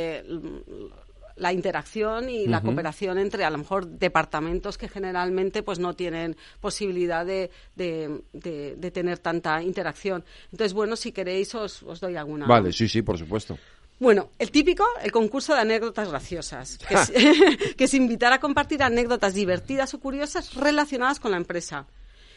la 1.36 1.52
interacción 1.54 2.28
y 2.28 2.46
la 2.46 2.60
cooperación 2.60 3.16
entre 3.18 3.44
a 3.44 3.50
lo 3.50 3.56
mejor 3.58 3.86
departamentos 3.86 4.76
que 4.76 4.88
generalmente 4.88 5.62
pues 5.62 5.78
no 5.78 5.94
tienen 5.94 6.36
posibilidad 6.60 7.24
de, 7.24 7.50
de, 7.76 8.20
de- 8.34 8.74
de 8.76 8.90
tener 8.90 9.18
tanta 9.20 9.62
interacción. 9.62 10.22
Entonces, 10.52 10.74
bueno, 10.74 10.96
si 10.96 11.12
queréis 11.12 11.54
os, 11.54 11.82
os 11.82 11.98
doy 11.98 12.16
alguna. 12.16 12.46
Vale, 12.46 12.72
sí, 12.72 12.88
sí, 12.88 13.00
por 13.00 13.16
supuesto. 13.16 13.58
Bueno, 14.00 14.30
el 14.38 14.50
típico, 14.50 14.82
el 15.02 15.12
concurso 15.12 15.54
de 15.54 15.60
anécdotas 15.60 16.08
graciosas, 16.08 16.78
que 16.78 16.94
es, 16.94 17.12
que 17.76 17.84
es 17.84 17.94
invitar 17.94 18.32
a 18.32 18.40
compartir 18.40 18.82
anécdotas 18.82 19.34
divertidas 19.34 19.92
o 19.94 20.00
curiosas 20.00 20.54
relacionadas 20.54 21.20
con 21.20 21.30
la 21.30 21.36
empresa. 21.36 21.86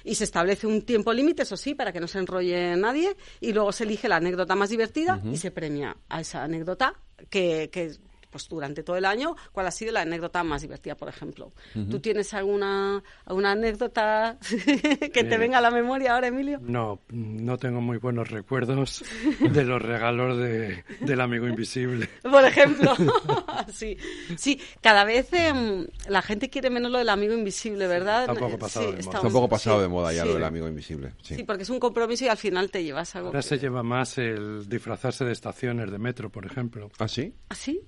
Y 0.03 0.15
se 0.15 0.25
establece 0.25 0.67
un 0.67 0.82
tiempo 0.82 1.13
límite, 1.13 1.43
eso 1.43 1.55
sí, 1.55 1.74
para 1.74 1.93
que 1.93 2.01
no 2.01 2.08
se 2.10 2.20
enrolle 2.20 2.75
nadie, 2.75 3.15
y 3.39 3.53
luego 3.53 3.72
se 3.72 3.86
elige 3.86 4.10
la 4.10 4.17
anécdota 4.17 4.53
más 4.53 4.70
divertida 4.70 5.22
y 5.24 5.38
se 5.38 5.50
premia 5.50 5.96
a 6.10 6.20
esa 6.20 6.43
anécdota 6.43 6.93
que, 7.29 7.70
que 7.72 7.93
pues 8.33 8.49
durante 8.49 8.81
todo 8.81 8.97
el 8.97 9.05
año, 9.05 9.35
cuál 9.51 9.67
ha 9.67 9.71
sido 9.71 9.91
la 9.91 10.01
anécdota 10.01 10.43
más 10.43 10.63
divertida, 10.63 10.95
por 10.95 11.07
ejemplo. 11.07 11.53
¿Tú 11.89 11.99
tienes 11.99 12.33
alguna, 12.33 13.03
alguna 13.25 13.51
anécdota 13.51 14.37
que 15.13 15.23
te 15.23 15.35
Eh, 15.35 15.37
venga 15.37 15.59
a 15.59 15.61
la 15.61 15.69
memoria 15.69 16.15
ahora, 16.15 16.27
Emilio? 16.27 16.59
No, 16.61 17.01
no 17.09 17.57
tengo 17.57 17.79
muy 17.79 17.97
buenos 17.97 18.29
recuerdos 18.29 19.03
de 19.39 19.63
los 19.63 19.81
regalos 19.81 20.37
de, 20.39 20.83
del 20.99 21.21
amigo 21.21 21.47
invisible. 21.47 22.09
Por 22.23 22.43
ejemplo, 22.43 22.93
sí, 23.71 23.97
sí, 24.35 24.59
cada 24.81 25.03
vez 25.03 25.31
em, 25.33 25.85
la 26.07 26.23
gente 26.23 26.49
quiere 26.49 26.71
menos 26.71 26.91
lo 26.91 26.97
del 26.97 27.09
amigo 27.09 27.33
invisible, 27.33 27.85
¿verdad? 27.87 28.21
está 28.21 28.33
un 28.33 28.39
poco 28.39 28.57
pasado 28.57 28.85
de 28.87 28.91
moda. 28.91 28.99
Está 28.99 29.21
un 29.21 29.33
poco 29.33 29.49
pasado 29.49 29.77
sí, 29.77 29.81
de 29.83 29.87
moda 29.87 30.13
ya 30.13 30.23
sí. 30.23 30.27
lo 30.27 30.33
del 30.33 30.43
amigo 30.43 30.67
invisible. 30.67 31.13
Sí. 31.21 31.35
Sí, 31.35 31.43
porque 31.43 31.63
es 31.63 31.69
un 31.69 31.79
compromiso 31.79 32.25
y 32.25 32.29
al 32.29 32.37
final 32.37 32.71
te 32.71 32.83
llevas 32.83 33.15
algo. 33.15 33.27
Ahora 33.27 33.43
se 33.43 33.59
lleva 33.59 33.83
más 33.83 34.17
el 34.17 34.67
disfrazarse 34.67 35.23
de 35.23 35.31
estaciones 35.31 35.91
de 35.91 35.99
metro, 35.99 36.29
por 36.29 36.45
ejemplo. 36.45 36.89
¿Ah, 36.97 37.07
sí? 37.07 37.33
¿Ah, 37.49 37.55
sí? 37.55 37.81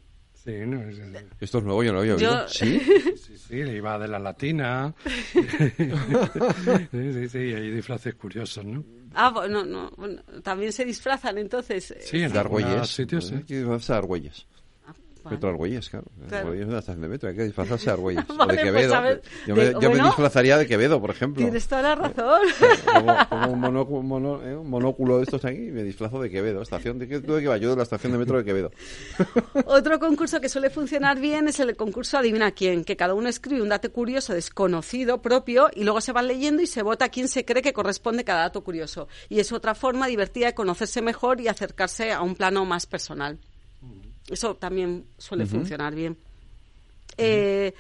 Sí, 0.46 0.52
¿no? 0.66 0.80
Es- 0.88 1.00
es- 1.00 1.26
Esto 1.42 1.58
es 1.58 1.64
nuevo, 1.64 1.84
yo 1.84 1.92
no 1.92 1.96
lo 1.96 2.00
había 2.02 2.16
Yo- 2.18 2.30
oído. 2.32 2.48
¿Sí? 2.48 2.80
sí, 3.18 3.38
sí, 3.38 3.56
iba 3.56 3.98
de 3.98 4.08
la 4.08 4.20
latina. 4.20 4.94
sí, 6.92 7.14
sí, 7.14 7.30
sí, 7.30 7.38
hay 7.38 7.72
disfraces 7.72 8.16
curiosos, 8.16 8.64
¿no? 8.66 8.84
Ah, 9.14 9.32
bueno, 9.32 9.64
no, 9.66 9.90
bueno, 9.98 10.22
también 10.44 10.72
se 10.74 10.86
disfrazan 10.86 11.38
entonces. 11.38 11.92
eh, 11.92 11.98
Sí, 12.02 12.22
en 12.22 12.36
Argüelles. 12.38 12.88
sitios, 12.90 13.28
sí. 13.28 13.36
Hay 13.36 13.44
que 13.44 13.56
disfrazarse 13.58 13.94
de 13.94 13.98
Argüelles. 14.00 14.48
vale. 15.24 15.36
Metro 15.38 15.50
Argüelles, 15.50 15.90
claro. 15.90 16.06
Claro. 16.28 16.38
Argüelles 16.44 16.62
es 16.64 16.70
una 16.70 16.80
estación 16.80 17.02
de 17.02 17.08
metro, 17.08 17.30
hay 17.30 17.36
que 17.36 17.44
disfrazarse 17.46 17.86
de 17.86 17.92
Argüelles. 17.92 18.26
o 18.30 18.36
Vale, 18.38 18.54
de 18.54 18.60
pues, 18.62 18.72
Quevedo. 18.74 18.96
a 18.96 19.02
ver, 19.02 19.22
yo 19.48 19.56
me, 19.56 19.66
de- 19.66 19.72
yo 19.74 19.80
me 19.80 19.88
bueno. 19.88 20.06
disfrazaría 20.06 20.58
de 20.58 20.68
Quevedo, 20.68 21.02
por 21.02 21.10
ejemplo. 21.10 21.42
Tienes 21.42 21.68
toda 21.68 21.82
la 21.82 21.96
razón. 21.96 22.42
Como, 22.94 23.18
como 23.30 23.52
un, 23.54 23.60
monóculo, 23.60 24.02
mono- 24.04 24.44
eh, 24.46 24.55
un 24.55 24.55
monóculo 24.70 25.18
de 25.18 25.24
estos 25.24 25.44
aquí, 25.46 25.58
me 25.60 25.84
disfrazo 25.84 26.22
de 26.22 26.30
Quevedo. 26.30 26.62
Estación 26.62 27.00
de, 27.00 27.08
¿qué- 27.08 27.20
¿tú 27.22 27.34
de 27.36 27.42
qué 27.42 27.48
vas? 27.48 27.60
Yo 27.62 27.70
de 27.72 27.76
la 27.78 27.84
estación 27.84 28.12
de 28.12 28.18
metro 28.18 28.38
de 28.38 28.44
Quevedo. 28.46 28.72
Otro 29.66 30.00
concurso 30.00 30.42
que 30.42 30.50
suele 30.50 30.70
funcionar 30.70 31.20
bien 31.20 31.48
es 31.48 31.60
el 31.60 31.76
concurso 31.76 32.18
Adivina 32.18 32.52
quién, 32.52 32.84
que 32.84 32.96
cada 32.98 33.14
uno 33.14 33.30
escribe 33.30 33.62
un 33.62 33.70
dato 33.70 33.92
curioso 33.92 34.34
desconocido 34.34 35.22
propio 35.22 35.70
y 35.74 35.84
luego 35.84 36.02
se 36.02 36.12
van 36.12 36.28
leyendo 36.28 36.62
y 36.62 36.68
se 36.68 36.82
vota 36.82 37.10
quién 37.10 37.28
se 37.28 37.46
cree 37.46 37.62
que 37.62 37.74
corresponde 37.74 38.24
cada 38.24 38.42
dato 38.42 38.64
curioso. 38.64 39.08
Y 39.30 39.40
es 39.40 39.52
otra 39.52 39.76
forma 39.76 40.08
divertida 40.08 40.48
de 40.48 40.54
conocerse 40.56 41.02
mejor 41.02 41.40
y 41.42 41.48
acercarse 41.48 42.12
a 42.12 42.22
un 42.22 42.36
plano 42.36 42.66
más 42.66 42.86
personal. 42.86 43.38
Eso 44.30 44.56
también 44.56 45.06
suele 45.18 45.46
funcionar 45.46 45.94
bien. 45.94 46.18
Eh, 47.18 47.74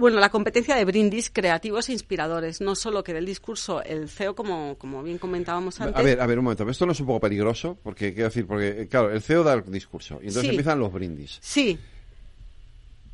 bueno, 0.00 0.18
la 0.18 0.28
competencia 0.30 0.74
de 0.76 0.84
brindis 0.84 1.30
creativos 1.30 1.88
e 1.88 1.92
inspiradores. 1.92 2.60
No 2.60 2.74
solo 2.74 3.02
que 3.04 3.12
del 3.14 3.24
discurso 3.26 3.82
el 3.82 4.08
CEO, 4.08 4.34
como, 4.34 4.76
como 4.78 5.02
bien 5.02 5.18
comentábamos 5.18 5.80
antes. 5.80 5.96
A 5.98 6.02
ver, 6.02 6.20
a 6.20 6.26
ver, 6.26 6.38
un 6.38 6.44
momento. 6.44 6.68
Esto 6.68 6.86
no 6.86 6.92
es 6.92 7.00
un 7.00 7.06
poco 7.06 7.20
peligroso, 7.20 7.78
porque 7.82 8.12
quiero 8.12 8.28
decir, 8.28 8.46
porque, 8.46 8.88
claro, 8.90 9.12
el 9.12 9.22
CEO 9.22 9.44
da 9.44 9.54
el 9.54 9.64
discurso 9.70 10.14
y 10.16 10.28
entonces 10.28 10.42
Sí. 10.42 10.48
empiezan 10.50 10.78
los 10.80 10.92
brindis. 10.92 11.38
Sí, 11.40 11.78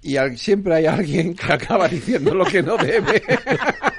Y 0.06 0.16
al- 0.18 0.36
siempre 0.36 0.74
hay 0.74 0.84
alguien 0.86 1.34
que 1.34 1.50
acaba 1.52 1.88
diciendo 1.88 2.34
lo 2.34 2.44
que 2.44 2.62
no 2.62 2.76
debe. 2.76 3.22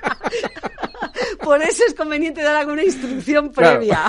por 1.46 1.62
eso 1.62 1.84
es 1.88 1.94
conveniente 1.94 2.42
dar 2.44 2.56
alguna 2.58 2.84
instrucción 2.84 3.50
Claro. 3.50 3.78
previa. 3.80 4.02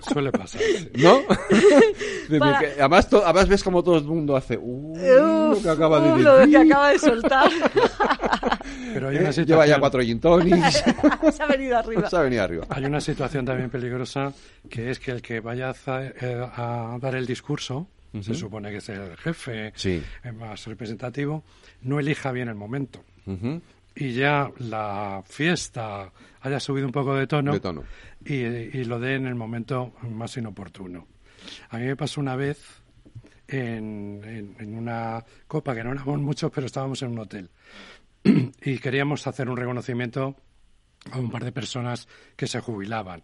Suele 0.00 0.30
pasar. 0.32 0.60
¿No? 0.98 1.20
De- 2.28 2.38
Para- 2.38 2.58
además, 2.58 3.08
to- 3.08 3.24
además 3.24 3.48
ves 3.48 3.62
como 3.64 3.82
todo 3.82 3.96
el 3.96 4.04
mundo 4.04 4.36
hace 4.36 4.58
uh, 4.60 5.54
lo 5.54 5.62
que 5.62 5.68
acaba 5.70 6.00
de 6.00 6.08
uf, 6.12 6.18
decir. 6.18 6.24
lo 6.26 6.50
que 6.50 6.56
acaba 6.72 6.90
de 6.90 6.98
soltar. 6.98 7.50
Pero 8.92 9.08
hay 9.08 9.16
Eh, 9.16 9.20
una 9.20 9.30
Lleva 9.30 9.32
ya 9.32 9.32
situación, 9.32 9.80
cuatro 9.80 10.00
gin 10.02 10.20
tonics. 10.20 10.84
Se 11.32 11.42
ha 11.42 11.46
venido 11.46 11.78
arriba. 11.78 12.10
Se 12.10 12.16
ha 12.16 12.20
venido 12.22 12.42
arriba. 12.42 12.66
hay 12.68 12.84
una 12.84 13.00
situación 13.00 13.44
también 13.44 13.70
peligrosa 13.70 14.32
que 14.68 14.90
es 14.90 14.98
que 14.98 15.10
el 15.12 15.22
que 15.22 15.40
vaya 15.40 15.70
a, 15.86 16.02
eh, 16.04 16.46
a 16.56 16.98
dar 17.00 17.14
el 17.14 17.26
discurso, 17.26 17.86
se 18.20 18.34
supone 18.34 18.70
que 18.70 18.78
es 18.78 18.88
el 18.88 19.16
jefe 19.16 19.72
Sí. 19.76 20.02
eh, 20.24 20.32
más 20.32 20.66
representativo, 20.66 21.44
no 21.82 22.00
elija 22.00 22.32
bien 22.32 22.48
el 22.48 22.56
momento. 22.56 23.00
Ujú. 23.26 23.60
Y 23.94 24.12
ya 24.12 24.50
la 24.58 25.22
fiesta 25.26 26.12
haya 26.40 26.60
subido 26.60 26.86
un 26.86 26.92
poco 26.92 27.14
de 27.14 27.26
tono, 27.26 27.52
De 27.52 27.60
tono. 27.60 27.84
Y, 28.24 28.34
y 28.34 28.84
lo 28.84 28.98
dé 29.00 29.14
en 29.16 29.26
el 29.26 29.34
momento 29.34 29.94
más 30.02 30.36
inoportuno. 30.36 31.06
A 31.70 31.78
mí 31.78 31.86
me 31.86 31.96
pasó 31.96 32.20
una 32.20 32.36
vez 32.36 32.82
en, 33.48 34.20
en- 34.24 34.56
en 34.58 34.74
una 34.74 35.24
copa 35.46 35.74
que 35.74 35.82
no 35.84 35.92
éramos 35.92 36.20
muchos, 36.20 36.50
pero 36.54 36.66
estábamos 36.66 37.02
en 37.02 37.10
un 37.12 37.18
hotel 37.20 37.50
y 38.62 38.78
queríamos 38.78 39.26
hacer 39.26 39.48
un 39.48 39.56
reconocimiento 39.56 40.36
a 41.10 41.18
un 41.18 41.30
par 41.30 41.44
de 41.44 41.52
personas 41.52 42.06
que 42.36 42.46
se 42.46 42.60
jubilaban 42.60 43.22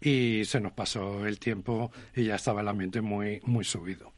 y 0.00 0.44
se 0.46 0.60
nos 0.60 0.72
pasó 0.72 1.26
el 1.26 1.38
tiempo 1.38 1.92
y 2.16 2.24
ya 2.24 2.34
estaba 2.36 2.62
el 2.62 2.68
ambiente 2.68 3.00
muy 3.02 3.40
muy 3.44 3.64
subido 3.64 4.12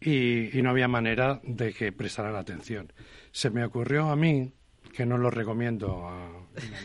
y, 0.00 0.58
y 0.58 0.62
no 0.62 0.70
había 0.70 0.88
manera 0.88 1.40
de 1.44 1.72
que 1.72 1.92
prestaran 1.92 2.34
atención. 2.34 2.92
Se 3.30 3.50
me 3.50 3.64
ocurrió 3.64 4.08
a 4.10 4.16
mí, 4.16 4.52
que 4.94 5.04
no 5.06 5.18
lo 5.18 5.30
recomiendo 5.30 6.08
a 6.08 6.30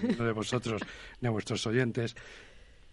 ninguno 0.02 0.26
de 0.26 0.32
vosotros 0.32 0.82
ni 1.22 1.28
a 1.28 1.32
vuestros 1.32 1.66
oyentes, 1.68 2.16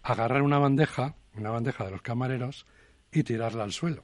agarrar 0.03 0.41
una 0.41 0.59
bandeja, 0.59 1.15
una 1.35 1.49
bandeja 1.49 1.85
de 1.85 1.91
los 1.91 2.01
camareros 2.01 2.65
y 3.11 3.23
tirarla 3.23 3.63
al 3.63 3.71
suelo. 3.71 4.03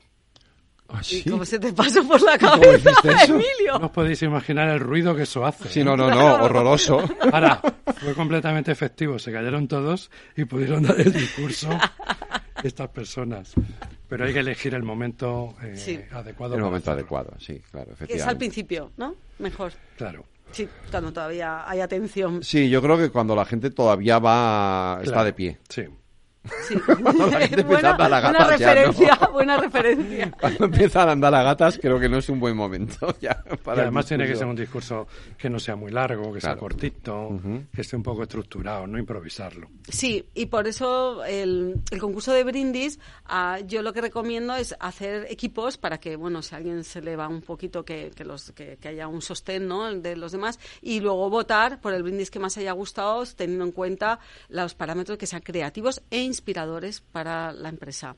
¿Ah, 0.89 1.00
¿Y 1.01 1.22
sí? 1.22 1.29
cómo 1.29 1.46
se 1.46 1.60
te 1.60 1.72
pasó 1.72 2.05
por 2.08 2.22
la 2.22 2.38
¿Cómo 2.38 2.62
cabeza? 2.62 2.91
Emilio? 3.25 3.79
No 3.79 3.86
os 3.86 3.91
podéis 3.91 4.22
imaginar 4.22 4.67
el 4.70 4.79
ruido 4.82 5.15
que 5.15 5.24
eso 5.24 5.46
hace. 5.46 5.70
Sí, 5.70 5.79
¿eh? 5.79 5.84
no, 5.84 5.96
no, 5.96 6.10
no, 6.10 6.43
horroroso. 6.43 7.01
Ahora, 7.32 7.62
fue 7.98 8.13
completamente 8.13 8.72
efectivo. 8.72 9.17
Se 9.17 9.32
cayeron 9.32 9.67
todos 9.67 10.12
y 10.36 10.43
pudieron 10.46 10.84
dar 10.84 11.00
el 11.00 11.12
discurso 11.13 11.70
estas 12.63 12.89
personas. 12.89 13.53
Pero 14.10 14.25
hay 14.25 14.34
que 14.34 14.39
elegir 14.39 14.75
el 14.75 14.84
momento 14.84 15.55
eh, 15.63 15.77
Sí. 15.77 16.00
adecuado. 16.12 16.55
El 16.55 16.62
momento 16.62 16.91
hacerlo. 16.91 17.00
adecuado, 17.17 17.34
sí, 17.39 17.62
claro, 17.72 17.88
Que 17.88 17.93
es 17.93 18.00
al 18.01 18.05
efectivamente. 18.05 18.39
principio, 18.39 18.91
¿no? 18.98 19.15
Mejor. 19.39 19.72
Claro. 19.98 20.25
Sí, 20.53 20.69
cuando 20.91 21.12
todavía 21.12 21.67
hay 21.69 21.81
atención. 21.81 22.43
Sí, 22.43 22.69
yo 22.69 22.81
creo 22.81 22.98
que 22.98 23.10
cuando 23.10 23.36
la 23.36 23.43
gente 23.43 23.72
todavía 23.72 24.19
va, 24.19 25.00
está 25.03 25.24
de 25.24 25.33
pie. 25.33 25.57
Sí. 25.67 25.86
Sí. 26.67 26.75
la 27.31 27.39
gente 27.47 27.62
empieza 27.62 27.91
a 27.91 27.97
buena, 27.97 27.97
dar 27.97 28.09
la 28.12 28.21
buena 28.21 28.39
ya, 28.39 28.43
¿no? 28.43 28.50
referencia, 28.50 29.19
buena 29.31 29.57
referencia. 29.57 30.31
Cuando 30.39 30.65
empiezan 30.65 31.09
a 31.09 31.12
andar 31.13 31.33
a 31.35 31.43
gatas, 31.43 31.79
creo 31.81 32.00
que 32.00 32.09
no 32.09 32.17
es 32.17 32.29
un 32.29 32.39
buen 32.39 32.55
momento 32.55 33.15
ya 33.21 33.41
para 33.63 33.77
y 33.77 33.81
además 33.83 34.05
tiene 34.07 34.27
que 34.27 34.35
ser 34.35 34.47
un 34.47 34.55
discurso 34.55 35.07
que 35.38 35.50
no 35.50 35.59
sea 35.59 35.75
muy 35.75 35.91
largo, 35.91 36.33
que 36.33 36.41
sea 36.41 36.51
Claro. 36.53 36.59
cortito, 36.59 37.39
que 37.73 37.81
esté 37.81 37.95
un 37.95 38.03
poco 38.03 38.23
estructurado, 38.23 38.85
no 38.88 39.00
improvisarlo. 39.00 39.69
Sí, 39.89 40.25
y 40.33 40.47
por 40.47 40.67
eso 40.67 41.23
el, 41.23 41.81
el 41.89 42.00
concurso 42.00 42.31
de 42.33 42.43
brindis, 42.43 43.00
ah, 43.25 43.59
yo 43.65 43.81
lo 43.81 43.93
que 43.93 44.01
recomiendo 44.01 44.55
es 44.55 44.75
hacer 44.79 45.25
equipos 45.29 45.77
para 45.77 46.00
que, 46.00 46.15
bueno, 46.15 46.41
si 46.41 46.53
a 46.53 46.57
alguien 46.57 46.83
se 46.83 47.01
le 47.01 47.15
va 47.15 47.27
un 47.27 47.41
poquito, 47.41 47.85
que, 47.85 48.12
que, 48.15 48.25
los, 48.25 48.51
que, 48.51 48.77
que 48.77 48.88
haya 48.89 49.07
un 49.07 49.21
sostén 49.21 49.67
¿no? 49.67 49.91
de 49.93 50.15
los 50.15 50.31
demás, 50.33 50.59
y 50.81 51.00
luego 51.00 51.29
votar 51.29 51.79
por 51.81 51.93
el 51.93 52.03
brindis 52.03 52.29
que 52.29 52.39
más 52.39 52.57
haya 52.57 52.73
gustado, 52.73 53.23
teniendo 53.35 53.63
en 53.65 53.71
cuenta 53.71 54.19
los 54.50 54.75
parámetros 54.75 55.17
que 55.17 55.25
sean 55.25 55.41
creativos 55.41 56.01
e 56.12 56.21
inspiradores 56.33 57.01
para 57.01 57.51
la 57.53 57.69
empresa. 57.69 58.15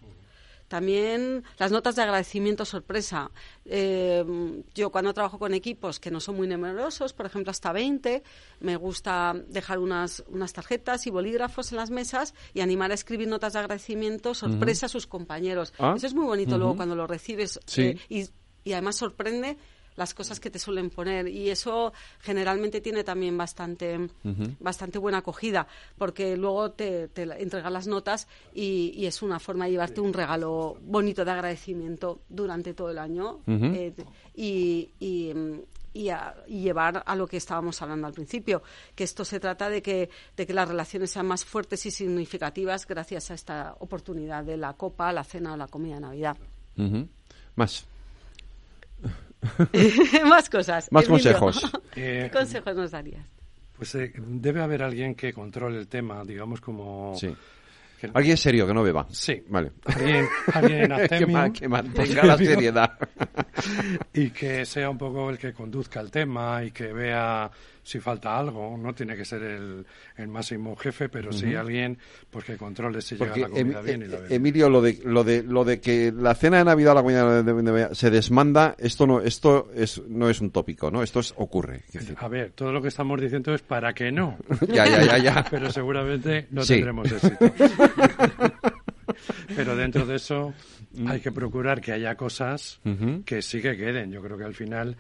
También 0.68 1.44
las 1.60 1.72
notas 1.72 1.96
de 1.96 2.02
agradecimiento 2.02 2.66
sorpresa. 2.66 3.30
Eh, 3.66 4.26
yo 4.74 4.90
cuando 4.90 5.14
trabajo 5.14 5.38
con 5.38 5.54
equipos 5.54 6.00
que 6.00 6.10
no 6.10 6.20
son 6.20 6.38
muy 6.38 6.48
numerosos, 6.48 7.14
por 7.14 7.28
ejemplo 7.28 7.52
hasta 7.52 7.72
20, 7.72 8.24
me 8.62 8.76
gusta 8.76 9.36
dejar 9.48 9.78
unas, 9.78 10.24
unas 10.28 10.54
tarjetas 10.54 11.06
y 11.06 11.12
bolígrafos 11.12 11.72
en 11.72 11.78
las 11.78 11.92
mesas 11.92 12.34
y 12.56 12.62
animar 12.62 12.90
a 12.90 12.96
escribir 12.96 13.28
notas 13.28 13.54
de 13.54 13.60
agradecimiento 13.60 14.34
sorpresa 14.34 14.88
a 14.88 14.90
sus 14.90 15.06
compañeros. 15.06 15.72
Ah. 15.78 15.94
Eso 15.96 16.08
es 16.08 16.16
muy 16.16 16.26
bonito 16.26 16.58
luego 16.58 16.76
cuando 16.76 16.96
lo 16.96 17.06
recibes 17.06 17.60
Sí. 17.68 17.82
eh, 17.84 18.00
y, 18.10 18.26
y 18.64 18.74
además 18.74 18.96
sorprende 18.96 19.58
las 19.96 20.14
cosas 20.14 20.40
que 20.40 20.50
te 20.50 20.60
suelen 20.60 20.90
poner 20.90 21.28
y 21.28 21.50
eso 21.50 21.94
generalmente 22.20 22.82
tiene 22.82 23.04
también 23.04 23.38
bastante 23.38 24.10
bastante 24.60 24.98
buena 25.00 25.20
acogida 25.20 25.68
porque 25.98 26.36
luego 26.38 26.72
te, 26.72 27.08
te 27.08 27.24
entregan 27.42 27.72
las 27.74 27.88
notas 27.88 28.28
y, 28.54 28.92
y 28.96 29.06
es 29.06 29.22
una 29.22 29.40
forma 29.40 29.66
de 29.66 29.72
llevarte 29.72 30.02
un 30.02 30.14
regalo 30.14 30.78
bonito 30.82 31.24
de 31.24 31.32
agradecimiento 31.32 32.20
durante 32.30 32.74
todo 32.74 32.90
el 32.92 32.98
año 32.98 33.40
eh, 33.76 33.94
y, 34.36 34.90
y, 35.00 35.34
y 35.94 36.10
a- 36.10 36.36
y 36.48 36.60
llevar 36.62 37.02
a 37.06 37.16
lo 37.16 37.26
que 37.26 37.38
estábamos 37.38 37.82
hablando 37.82 38.06
al 38.08 38.14
principio, 38.14 38.62
que 38.96 39.06
esto 39.06 39.24
se 39.24 39.40
trata 39.40 39.70
de 39.70 39.82
que, 39.82 40.10
de 40.36 40.46
que 40.46 40.54
las 40.54 40.68
relaciones 40.68 41.10
sean 41.12 41.26
más 41.26 41.46
fuertes 41.46 41.86
y 41.86 41.92
significativas 41.92 42.86
gracias 42.86 43.32
a 43.32 43.34
esta 43.34 43.76
oportunidad 43.80 44.44
de 44.44 44.58
la 44.58 44.74
copa, 44.74 45.14
la 45.14 45.24
cena 45.24 45.54
o 45.54 45.58
la 45.58 45.68
comida 45.68 45.96
de 45.96 46.02
Navidad. 46.02 46.38
Más. 47.56 47.86
Más 50.30 50.50
cosas. 50.50 50.88
Más 50.92 51.08
consejos. 51.08 51.72
Eh, 51.98 52.24
¿Qué 52.30 52.38
consejos 52.38 52.76
nos 52.76 52.92
darías? 52.92 53.26
Pues 53.78 53.96
eh, 53.96 54.12
debe 54.18 54.62
haber 54.62 54.84
alguien 54.84 55.16
que 55.16 55.32
controle 55.32 55.78
el 55.80 55.88
tema, 55.88 56.24
digamos 56.26 56.60
como... 56.60 57.16
Sí. 57.18 57.34
que- 58.02 58.12
Alguien 58.14 58.36
serio, 58.36 58.68
que 58.68 58.74
no 58.74 58.84
beba. 58.84 59.08
Sí. 59.10 59.42
Vale. 59.48 59.72
Alguien, 59.86 60.28
alguien 60.54 60.92
que, 61.10 61.26
ma- 61.26 61.54
que 61.54 61.68
mantenga 61.70 62.24
la 62.26 62.38
seriedad. 62.38 62.98
y 64.14 64.30
que 64.32 64.66
sea 64.66 64.90
un 64.90 64.98
poco 64.98 65.30
el 65.30 65.38
que 65.38 65.54
conduzca 65.54 66.02
el 66.02 66.12
tema 66.12 66.62
y 66.66 66.72
que 66.72 66.92
vea 66.92 67.50
si 67.86 68.00
falta 68.00 68.38
algo. 68.38 68.76
No 68.78 68.94
tiene 68.96 69.16
que 69.16 69.24
ser 69.24 69.44
el, 69.44 69.86
el 70.18 70.28
máximo 70.28 70.76
jefe, 70.76 71.08
pero 71.08 71.32
sí 71.32 71.54
alguien 71.56 71.98
pues 72.32 72.44
que 72.44 72.58
controle 72.58 73.00
si 73.02 73.16
Porque 73.16 73.36
llega 73.36 73.48
la 73.48 73.54
comida 73.54 73.80
Em- 73.80 73.86
bien 73.86 74.02
y 74.02 74.06
la 74.08 74.18
bebida. 74.18 74.36
Emilio, 74.36 74.70
lo 74.70 74.82
de, 74.82 75.00
lo 75.06 75.24
de 75.24 75.44
lo 75.44 75.64
de 75.64 75.80
que 75.80 76.12
la 76.12 76.34
cena 76.36 76.58
de 76.58 76.66
Navidad 76.66 76.96
la 76.96 77.04
comida 77.04 77.44
de 77.44 77.64
Navidad 77.64 77.94
se 77.94 78.10
desmanda, 78.10 78.76
esto 78.80 79.06
no 79.06 79.22
esto 79.22 79.70
es 79.76 80.02
no 80.08 80.30
es 80.30 80.42
un 80.42 80.50
tópico, 80.50 80.90
¿no? 80.90 81.04
Esto 81.04 81.20
es 81.20 81.34
ocurre. 81.38 81.84
A 82.18 82.28
ver, 82.28 82.52
todo 82.52 82.72
lo 82.74 82.82
que 82.82 82.88
estamos 82.88 83.22
diciendo 83.22 83.54
es 83.54 83.62
para 83.62 83.94
que 83.94 84.12
no. 84.12 84.38
ya, 84.68 84.86
ya, 84.88 85.04
ya, 85.04 85.18
ya. 85.20 85.46
pero 85.52 85.72
seguramente 85.72 86.48
no 86.52 86.64
Sí. 86.64 86.74
tendremos 86.74 87.12
éxito. 87.12 87.46
pero 89.56 89.76
dentro 89.76 90.06
de 90.06 90.16
eso 90.16 90.54
hay 91.08 91.20
que 91.20 91.32
procurar 91.32 91.82
que 91.82 91.92
haya 91.92 92.16
cosas 92.16 92.80
que 93.26 93.42
sí 93.42 93.62
que 93.62 93.78
queden. 93.78 94.12
Yo 94.12 94.22
creo 94.22 94.38
que 94.38 94.44
al 94.44 94.54
final 94.56 94.96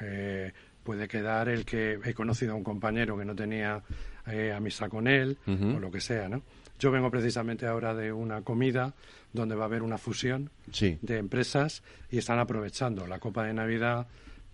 eh, 0.00 0.52
puede 0.82 1.08
quedar 1.08 1.48
el 1.48 1.64
que 1.64 1.98
he 2.04 2.14
conocido 2.14 2.52
a 2.52 2.56
un 2.56 2.64
compañero 2.64 3.16
que 3.18 3.24
no 3.24 3.34
tenía 3.34 3.82
eh, 4.26 4.52
amistad 4.52 4.88
con 4.88 5.06
él 5.06 5.38
o 5.46 5.78
lo 5.80 5.90
que 5.90 6.00
sea, 6.00 6.28
¿no? 6.28 6.42
Yo 6.78 6.90
vengo 6.90 7.10
precisamente 7.10 7.66
ahora 7.66 7.94
de 7.94 8.12
una 8.12 8.42
comida 8.42 8.92
donde 9.32 9.54
va 9.54 9.64
a 9.64 9.66
haber 9.66 9.82
una 9.82 9.98
fusión 9.98 10.50
Sí. 10.72 10.98
de 11.00 11.18
empresas 11.18 11.82
y 12.10 12.18
están 12.18 12.38
aprovechando 12.40 13.06
la 13.06 13.18
Copa 13.20 13.44
de 13.44 13.52
Navidad 13.54 14.06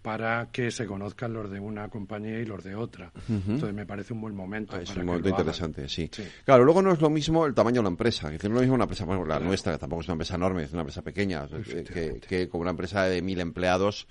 para 0.02 0.48
que 0.52 0.70
se 0.70 0.86
conozcan 0.86 1.32
los 1.32 1.50
de 1.50 1.58
una 1.58 1.88
compañía 1.88 2.38
y 2.38 2.44
los 2.46 2.62
de 2.62 2.74
otra. 2.76 3.10
Entonces 3.28 3.74
me 3.74 3.84
parece 3.84 4.12
un 4.12 4.20
buen 4.20 4.34
momento. 4.34 4.76
Ah, 4.76 4.80
es 4.82 4.88
para 4.90 5.00
un 5.00 5.06
momento 5.06 5.28
interesante, 5.28 5.88
sí. 5.88 6.08
Sí. 6.12 6.22
Claro, 6.44 6.64
luego 6.64 6.80
no 6.82 6.92
es 6.92 7.00
lo 7.00 7.10
mismo 7.10 7.44
el 7.46 7.54
tamaño 7.54 7.80
de 7.80 7.84
la 7.84 7.88
empresa. 7.88 8.26
Es 8.28 8.34
decir, 8.34 8.48
no 8.48 8.56
es 8.56 8.60
lo 8.60 8.62
mismo 8.62 8.74
una 8.76 8.84
empresa, 8.84 9.04
bueno, 9.04 9.24
la 9.24 9.40
nuestra, 9.40 9.72
que 9.72 9.78
tampoco 9.78 10.02
es 10.02 10.08
una 10.08 10.14
empresa 10.14 10.36
enorme, 10.36 10.62
es 10.62 10.72
una 10.72 10.82
empresa 10.82 11.02
pequeña, 11.02 11.46
eh, 11.52 11.84
que, 11.92 12.20
que 12.26 12.48
como 12.48 12.62
una 12.62 12.70
empresa 12.70 13.04
de 13.04 13.20
mil 13.22 13.40
empleados, 13.40 14.06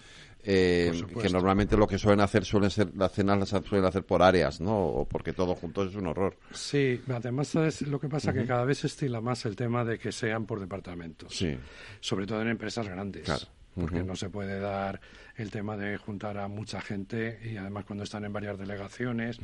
eh, 0.49 1.03
que 1.21 1.29
normalmente 1.29 1.75
lo 1.75 1.85
que 1.85 1.97
suelen 1.97 2.21
hacer 2.21 2.45
suelen 2.45 2.69
ser, 2.69 2.95
las 2.95 3.11
cenas 3.11 3.37
las 3.37 3.65
suelen 3.65 3.85
hacer 3.85 4.05
por 4.05 4.23
áreas, 4.23 4.61
¿no? 4.61 4.77
O 4.77 5.05
porque 5.05 5.33
todo 5.33 5.55
junto 5.55 5.83
es 5.83 5.93
un 5.95 6.07
horror. 6.07 6.37
Sí, 6.53 7.01
además 7.09 7.49
¿sabes? 7.49 7.81
lo 7.81 7.99
que 7.99 8.07
pasa 8.07 8.31
que 8.31 8.45
cada 8.45 8.63
vez 8.63 8.77
se 8.77 8.87
estila 8.87 9.19
más 9.19 9.45
el 9.45 9.57
tema 9.57 9.83
de 9.83 9.99
que 9.99 10.13
sean 10.13 10.45
por 10.45 10.61
departamentos. 10.61 11.35
Sí. 11.35 11.57
Sobre 11.99 12.25
todo 12.25 12.41
en 12.41 12.47
empresas 12.47 12.87
grandes. 12.87 13.23
Claro. 13.23 13.45
Porque 13.75 14.01
no 14.01 14.15
se 14.15 14.29
puede 14.29 14.59
dar 14.59 15.01
el 15.35 15.51
tema 15.51 15.75
de 15.75 15.97
juntar 15.97 16.37
a 16.37 16.47
mucha 16.47 16.79
gente 16.79 17.39
y 17.43 17.57
además 17.57 17.83
cuando 17.83 18.05
están 18.05 18.23
en 18.23 18.31
varias 18.31 18.57
delegaciones 18.57 19.39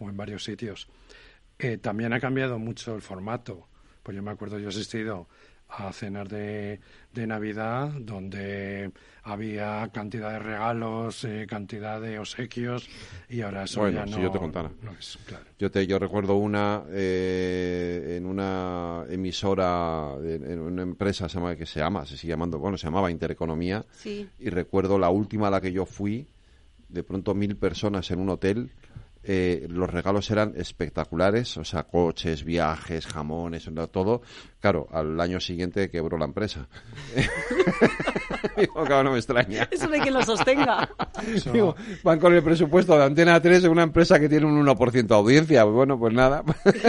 o 0.00 0.08
en 0.08 0.16
varios 0.16 0.42
sitios. 0.42 0.88
Eh, 1.58 1.76
también 1.76 2.14
ha 2.14 2.18
cambiado 2.18 2.58
mucho 2.58 2.94
el 2.94 3.02
formato. 3.02 3.68
Pues 4.02 4.16
yo 4.16 4.22
me 4.22 4.30
acuerdo, 4.30 4.58
yo 4.58 4.66
he 4.66 4.70
asistido 4.70 5.28
a 5.68 5.92
cenas 5.92 6.28
de, 6.28 6.78
de 7.12 7.26
Navidad 7.26 7.88
donde 8.00 8.92
había 9.24 9.88
cantidad 9.92 10.30
de 10.30 10.38
regalos, 10.38 11.24
eh, 11.24 11.46
cantidad 11.48 12.00
de 12.00 12.18
obsequios 12.20 12.88
y 13.28 13.40
ahora 13.40 13.64
eso 13.64 13.80
Bueno, 13.80 13.98
ya 13.98 14.06
si 14.06 14.12
no, 14.12 14.22
yo 14.22 14.30
te 14.30 14.38
contara. 14.38 14.70
no 14.82 14.92
es, 14.92 15.18
claro. 15.26 15.44
Yo 15.58 15.70
te 15.70 15.84
yo 15.86 15.98
recuerdo 15.98 16.36
una 16.36 16.84
eh, 16.90 18.14
en 18.16 18.26
una 18.26 19.04
emisora 19.08 20.12
en, 20.22 20.50
en 20.50 20.58
una 20.60 20.82
empresa 20.82 21.28
se 21.28 21.38
llama 21.38 21.56
que 21.56 21.66
se 21.66 21.80
llama 21.80 22.06
se 22.06 22.16
sigue 22.16 22.32
llamando 22.32 22.58
bueno 22.58 22.76
se 22.78 22.86
llamaba 22.86 23.10
Intereconomía 23.10 23.84
Sí. 23.92 24.28
y 24.38 24.50
recuerdo 24.50 24.98
la 24.98 25.10
última 25.10 25.48
a 25.48 25.50
la 25.50 25.60
que 25.60 25.72
yo 25.72 25.84
fui 25.86 26.28
de 26.88 27.02
pronto 27.02 27.34
mil 27.34 27.56
personas 27.56 28.10
en 28.12 28.20
un 28.20 28.28
hotel 28.28 28.70
eh, 29.28 29.66
los 29.68 29.90
regalos 29.90 30.30
eran 30.30 30.52
espectaculares, 30.56 31.56
o 31.56 31.64
sea, 31.64 31.82
coches, 31.82 32.44
viajes, 32.44 33.06
jamones, 33.06 33.68
todo. 33.90 34.22
Claro, 34.60 34.86
al 34.92 35.20
año 35.20 35.40
siguiente 35.40 35.90
quebró 35.90 36.16
la 36.16 36.26
empresa. 36.26 36.68
Digo, 38.56 38.84
claro, 38.84 39.04
no 39.04 39.12
me 39.12 39.18
extraña. 39.18 39.68
Eso 39.70 39.88
de 39.88 40.00
que 40.00 40.10
lo 40.10 40.22
sostenga. 40.24 40.88
Digo, 41.52 41.74
van 42.04 42.20
con 42.20 42.34
el 42.34 42.42
presupuesto 42.42 42.96
de 42.96 43.04
Antena 43.04 43.40
3 43.40 43.64
en 43.64 43.70
una 43.70 43.82
empresa 43.82 44.20
que 44.20 44.28
tiene 44.28 44.46
un 44.46 44.64
1% 44.64 45.06
de 45.06 45.14
audiencia. 45.14 45.64
Bueno, 45.64 45.98
pues 45.98 46.14
nada. 46.14 46.42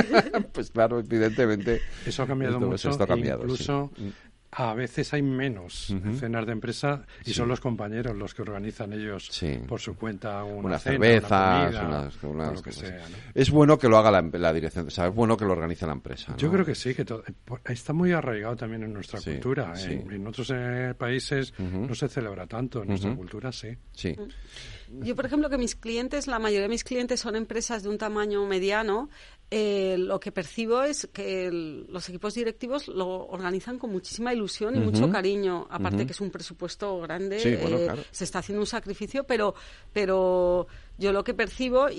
pues 0.54 0.70
claro, 0.70 1.00
evidentemente. 1.00 1.82
Eso 2.06 2.24
ha 2.24 2.28
cambiado 2.28 2.60
mucho. 2.60 2.90
esto 2.90 3.04
ha 3.04 3.08
cambiado, 3.08 3.42
incluso 3.44 3.92
sí. 3.96 4.14
A 4.50 4.74
veces 4.74 5.14
hay 5.14 5.22
menos 5.22 5.94
cenas 6.20 6.46
de 6.46 6.52
empresa 6.54 7.06
y 7.22 7.26
Sí. 7.26 7.34
son 7.34 7.50
los 7.50 7.60
compañeros 7.60 8.16
los 8.16 8.34
que 8.34 8.42
organizan 8.44 8.94
ellos 8.94 9.28
Sí. 9.30 9.60
por 9.68 9.80
su 9.82 9.96
cuenta 9.96 10.44
una 10.46 10.68
Unas 10.68 10.84
cena, 10.84 10.94
cervezas, 10.94 11.32
una 11.32 11.64
comida, 11.66 11.88
unas- 11.88 12.24
o 12.24 12.30
unas 12.30 12.54
lo 12.56 12.62
que 12.62 12.70
cosas. 12.70 12.88
sea. 12.88 13.10
¿no? 13.10 13.16
Es 13.36 13.52
bueno 13.52 13.78
que 13.78 13.90
lo 13.90 13.98
haga 13.98 14.10
la, 14.10 14.22
la 14.22 14.54
dirección, 14.54 14.88
o 14.88 14.90
sea, 14.90 15.08
es 15.08 15.14
bueno 15.14 15.36
que 15.36 15.44
lo 15.46 15.52
organice 15.52 15.86
la 15.86 15.92
empresa. 15.92 16.32
¿no? 16.32 16.38
Yo 16.38 16.50
creo 16.52 16.66
que 16.66 16.76
sí, 16.76 16.96
que 16.96 17.06
está 17.66 17.92
muy 17.94 18.14
arraigado 18.14 18.56
también 18.56 18.84
en 18.84 18.94
nuestra 18.94 19.20
Sí, 19.20 19.32
cultura. 19.32 19.76
sí. 19.76 19.92
En, 19.94 20.12
en 20.12 20.28
otros 20.28 20.52
eh, 20.56 20.94
países 20.98 21.54
no 21.60 21.94
se 21.94 22.08
celebra 22.08 22.48
tanto, 22.48 22.82
en 22.84 22.88
nuestra 22.90 23.14
cultura 23.16 23.52
sí. 23.52 23.70
Sí. 23.92 24.16
Yo, 25.02 25.16
por 25.18 25.26
ejemplo, 25.26 25.50
que 25.50 25.58
mis 25.58 25.76
clientes, 25.76 26.28
la 26.28 26.40
mayoría 26.40 26.64
de 26.64 26.70
mis 26.70 26.86
clientes 26.86 27.20
son 27.20 27.36
empresas 27.36 27.84
de 27.84 27.90
un 27.90 27.98
tamaño 27.98 28.46
mediano, 28.46 29.10
eh, 29.50 29.96
lo 29.98 30.20
que 30.20 30.32
percibo 30.34 30.84
es 30.84 31.08
que 31.14 31.48
el- 31.48 31.86
los 31.90 32.08
equipos 32.10 32.34
directivos 32.34 32.88
lo 32.90 33.28
organizan 33.28 33.80
con 33.80 33.92
muchísima 33.92 34.34
ilusión 34.34 34.76
y 34.76 34.80
mucho 34.80 35.10
cariño. 35.10 35.68
Aparte 35.70 36.06
que 36.06 36.12
es 36.12 36.20
un 36.22 36.30
presupuesto 36.32 37.00
grande, 37.00 37.40
Sí, 37.40 37.56
bueno, 37.56 37.78
eh, 37.78 37.84
claro. 37.86 38.04
se 38.12 38.26
está 38.26 38.40
haciendo 38.40 38.62
un 38.62 38.68
sacrificio, 38.68 39.24
pero, 39.24 39.56
pero 39.94 40.68
yo 40.98 41.12
lo 41.14 41.24
que 41.24 41.34
percibo, 41.34 41.90
y, 41.90 41.96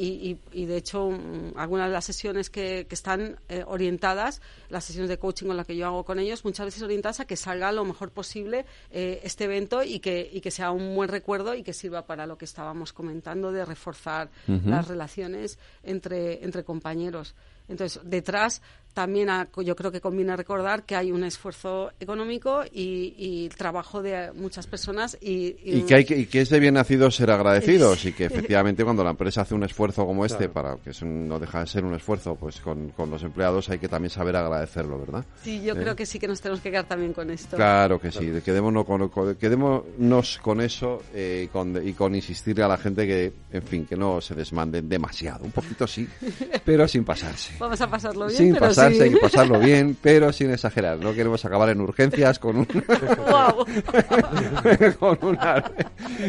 y- 0.52 0.62
y 0.62 0.66
de 0.66 0.76
hecho 0.76 1.10
algunas 1.56 1.86
de 1.86 1.92
las 1.92 2.04
sesiones 2.04 2.50
que, 2.50 2.86
que 2.88 2.94
están 2.94 3.38
eh, 3.48 3.64
orientadas, 3.66 4.40
las 4.70 4.84
sesiones 4.84 5.08
de 5.08 5.18
coaching 5.18 5.46
con 5.46 5.56
las 5.56 5.66
que 5.66 5.76
yo 5.76 5.86
hago 5.86 6.04
con 6.04 6.18
ellos, 6.18 6.44
muchas 6.44 6.66
veces 6.66 6.82
orientadas 6.82 7.20
a 7.20 7.24
que 7.26 7.36
salga 7.36 7.70
lo 7.72 7.84
mejor 7.84 8.10
posible 8.10 8.66
eh, 8.90 9.20
este 9.22 9.44
evento 9.44 9.82
y 9.82 10.00
que, 10.00 10.28
y 10.32 10.40
que 10.40 10.50
sea 10.50 10.70
un 10.72 10.94
buen 10.96 11.08
recuerdo 11.08 11.54
y 11.54 11.62
que 11.62 11.72
sirva 11.72 12.06
para 12.06 12.26
lo 12.26 12.36
que 12.38 12.44
estábamos 12.44 12.92
comentando 12.92 13.52
de 13.52 13.64
reforzar 13.64 14.30
las 14.70 14.88
relaciones 14.88 15.58
entre, 15.84 16.44
entre 16.44 16.64
compañeros. 16.64 17.34
Entonces, 17.68 18.00
detrás 18.04 18.62
también 18.94 19.30
ha- 19.30 19.48
yo 19.64 19.76
creo 19.76 19.92
que 19.92 20.00
conviene 20.00 20.34
recordar 20.36 20.82
que 20.84 20.96
hay 20.96 21.12
un 21.12 21.22
esfuerzo 21.22 21.92
económico 22.00 22.64
y, 22.64 23.14
y 23.16 23.48
trabajo 23.50 24.02
de 24.02 24.32
muchas 24.32 24.66
personas 24.66 25.16
y, 25.20 25.54
Y 25.62 25.82
que, 25.82 25.94
hay 25.94 26.04
que, 26.04 26.16
y 26.18 26.26
que 26.26 26.40
es 26.40 26.48
de 26.48 26.58
bien 26.58 26.74
nacido 26.74 27.08
ser 27.12 27.30
agradecidos 27.30 28.04
y 28.06 28.12
que 28.12 28.24
efectivamente 28.24 28.82
cuando 28.82 29.04
la 29.04 29.10
empresa 29.10 29.42
hace 29.42 29.54
un 29.54 29.62
esfuerzo 29.62 30.04
como 30.04 30.24
este, 30.24 30.48
para 30.48 30.76
que 30.78 30.90
es 30.90 31.02
un- 31.02 31.28
no 31.28 31.38
deja 31.38 31.60
de 31.60 31.66
ser 31.68 31.84
un 31.84 31.94
esfuerzo 31.94 32.34
pues 32.34 32.60
con, 32.60 32.88
con 32.88 33.08
los 33.08 33.22
empleados, 33.22 33.68
hay 33.68 33.78
que 33.78 33.86
también 33.88 34.10
saber 34.10 34.34
agradecerlo, 34.34 34.98
¿verdad? 34.98 35.24
Sí, 35.44 35.62
yo 35.62 35.74
¿Eh? 35.74 35.76
creo 35.80 35.94
que 35.94 36.04
sí 36.06 36.18
que 36.18 36.26
nos 36.26 36.40
tenemos 36.40 36.60
que 36.60 36.70
quedar 36.70 36.86
también 36.88 37.12
con 37.12 37.30
esto. 37.30 37.54
Claro 37.56 38.00
que 38.00 38.10
sí, 38.10 38.32
quedémonos 38.44 38.84
con, 38.84 39.08
con- 39.10 39.36
quedémonos 39.36 40.38
con 40.38 40.60
eso 40.60 41.02
eh, 41.14 41.42
y, 41.44 41.48
con, 41.48 41.86
y 41.86 41.92
con 41.92 42.14
insistirle 42.16 42.64
a 42.64 42.68
la 42.68 42.78
gente 42.78 43.06
que, 43.06 43.32
en 43.52 43.62
fin, 43.62 43.86
que 43.86 43.96
no 43.96 44.20
se 44.20 44.34
desmanden 44.34 44.88
demasiado, 44.88 45.44
un 45.44 45.52
poquito 45.52 45.86
sí, 45.86 46.08
pero 46.64 46.88
sin 46.88 47.04
pasarse. 47.04 47.52
Vamos 47.58 47.80
a 47.80 47.90
pasarlo 47.90 48.26
bien, 48.26 48.38
Sin 48.38 48.52
pero 48.54 48.66
pasarse, 48.66 48.96
sí. 48.96 49.02
hay 49.02 49.10
que 49.10 49.16
pasarlo 49.18 49.58
bien, 49.58 49.96
pero 50.00 50.32
sin 50.32 50.50
exagerar. 50.52 50.98
No 50.98 51.12
queremos 51.12 51.44
acabar 51.44 51.68
en 51.70 51.80
urgencias 51.80 52.38
con 52.38 52.58
un, 52.58 52.64
con, 54.98 55.18
una- 55.22 55.64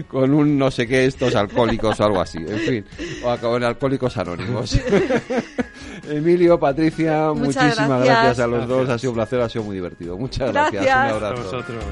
con 0.08 0.34
un 0.34 0.58
no 0.58 0.72
sé 0.72 0.88
qué, 0.88 1.06
estos 1.06 1.36
alcohólicos 1.36 2.00
o 2.00 2.04
algo 2.04 2.22
así. 2.22 2.40
En 2.40 2.60
fin, 2.60 2.86
o 3.24 3.30
acabar 3.30 3.58
en 3.62 3.68
alcohólicos 3.68 4.18
anónimos. 4.18 4.80
Emilio, 6.10 6.60
Patricia, 6.60 7.32
Muchas 7.34 7.64
muchísimas 7.64 7.90
gracias. 8.04 8.24
gracias 8.24 8.40
a 8.40 8.48
los 8.48 8.68
dos. 8.68 8.90
Ha 8.90 8.98
sido 8.98 9.12
un 9.12 9.16
placer, 9.18 9.42
ha 9.42 9.50
sido 9.50 9.64
muy 9.66 9.76
divertido. 9.76 10.18
Muchas 10.18 10.52
gracias. 10.52 10.84
Gracias. 10.84 11.18
Un 11.18 11.24
A 11.24 11.28
abrazo. 11.28 11.44
vosotros. 11.44 11.84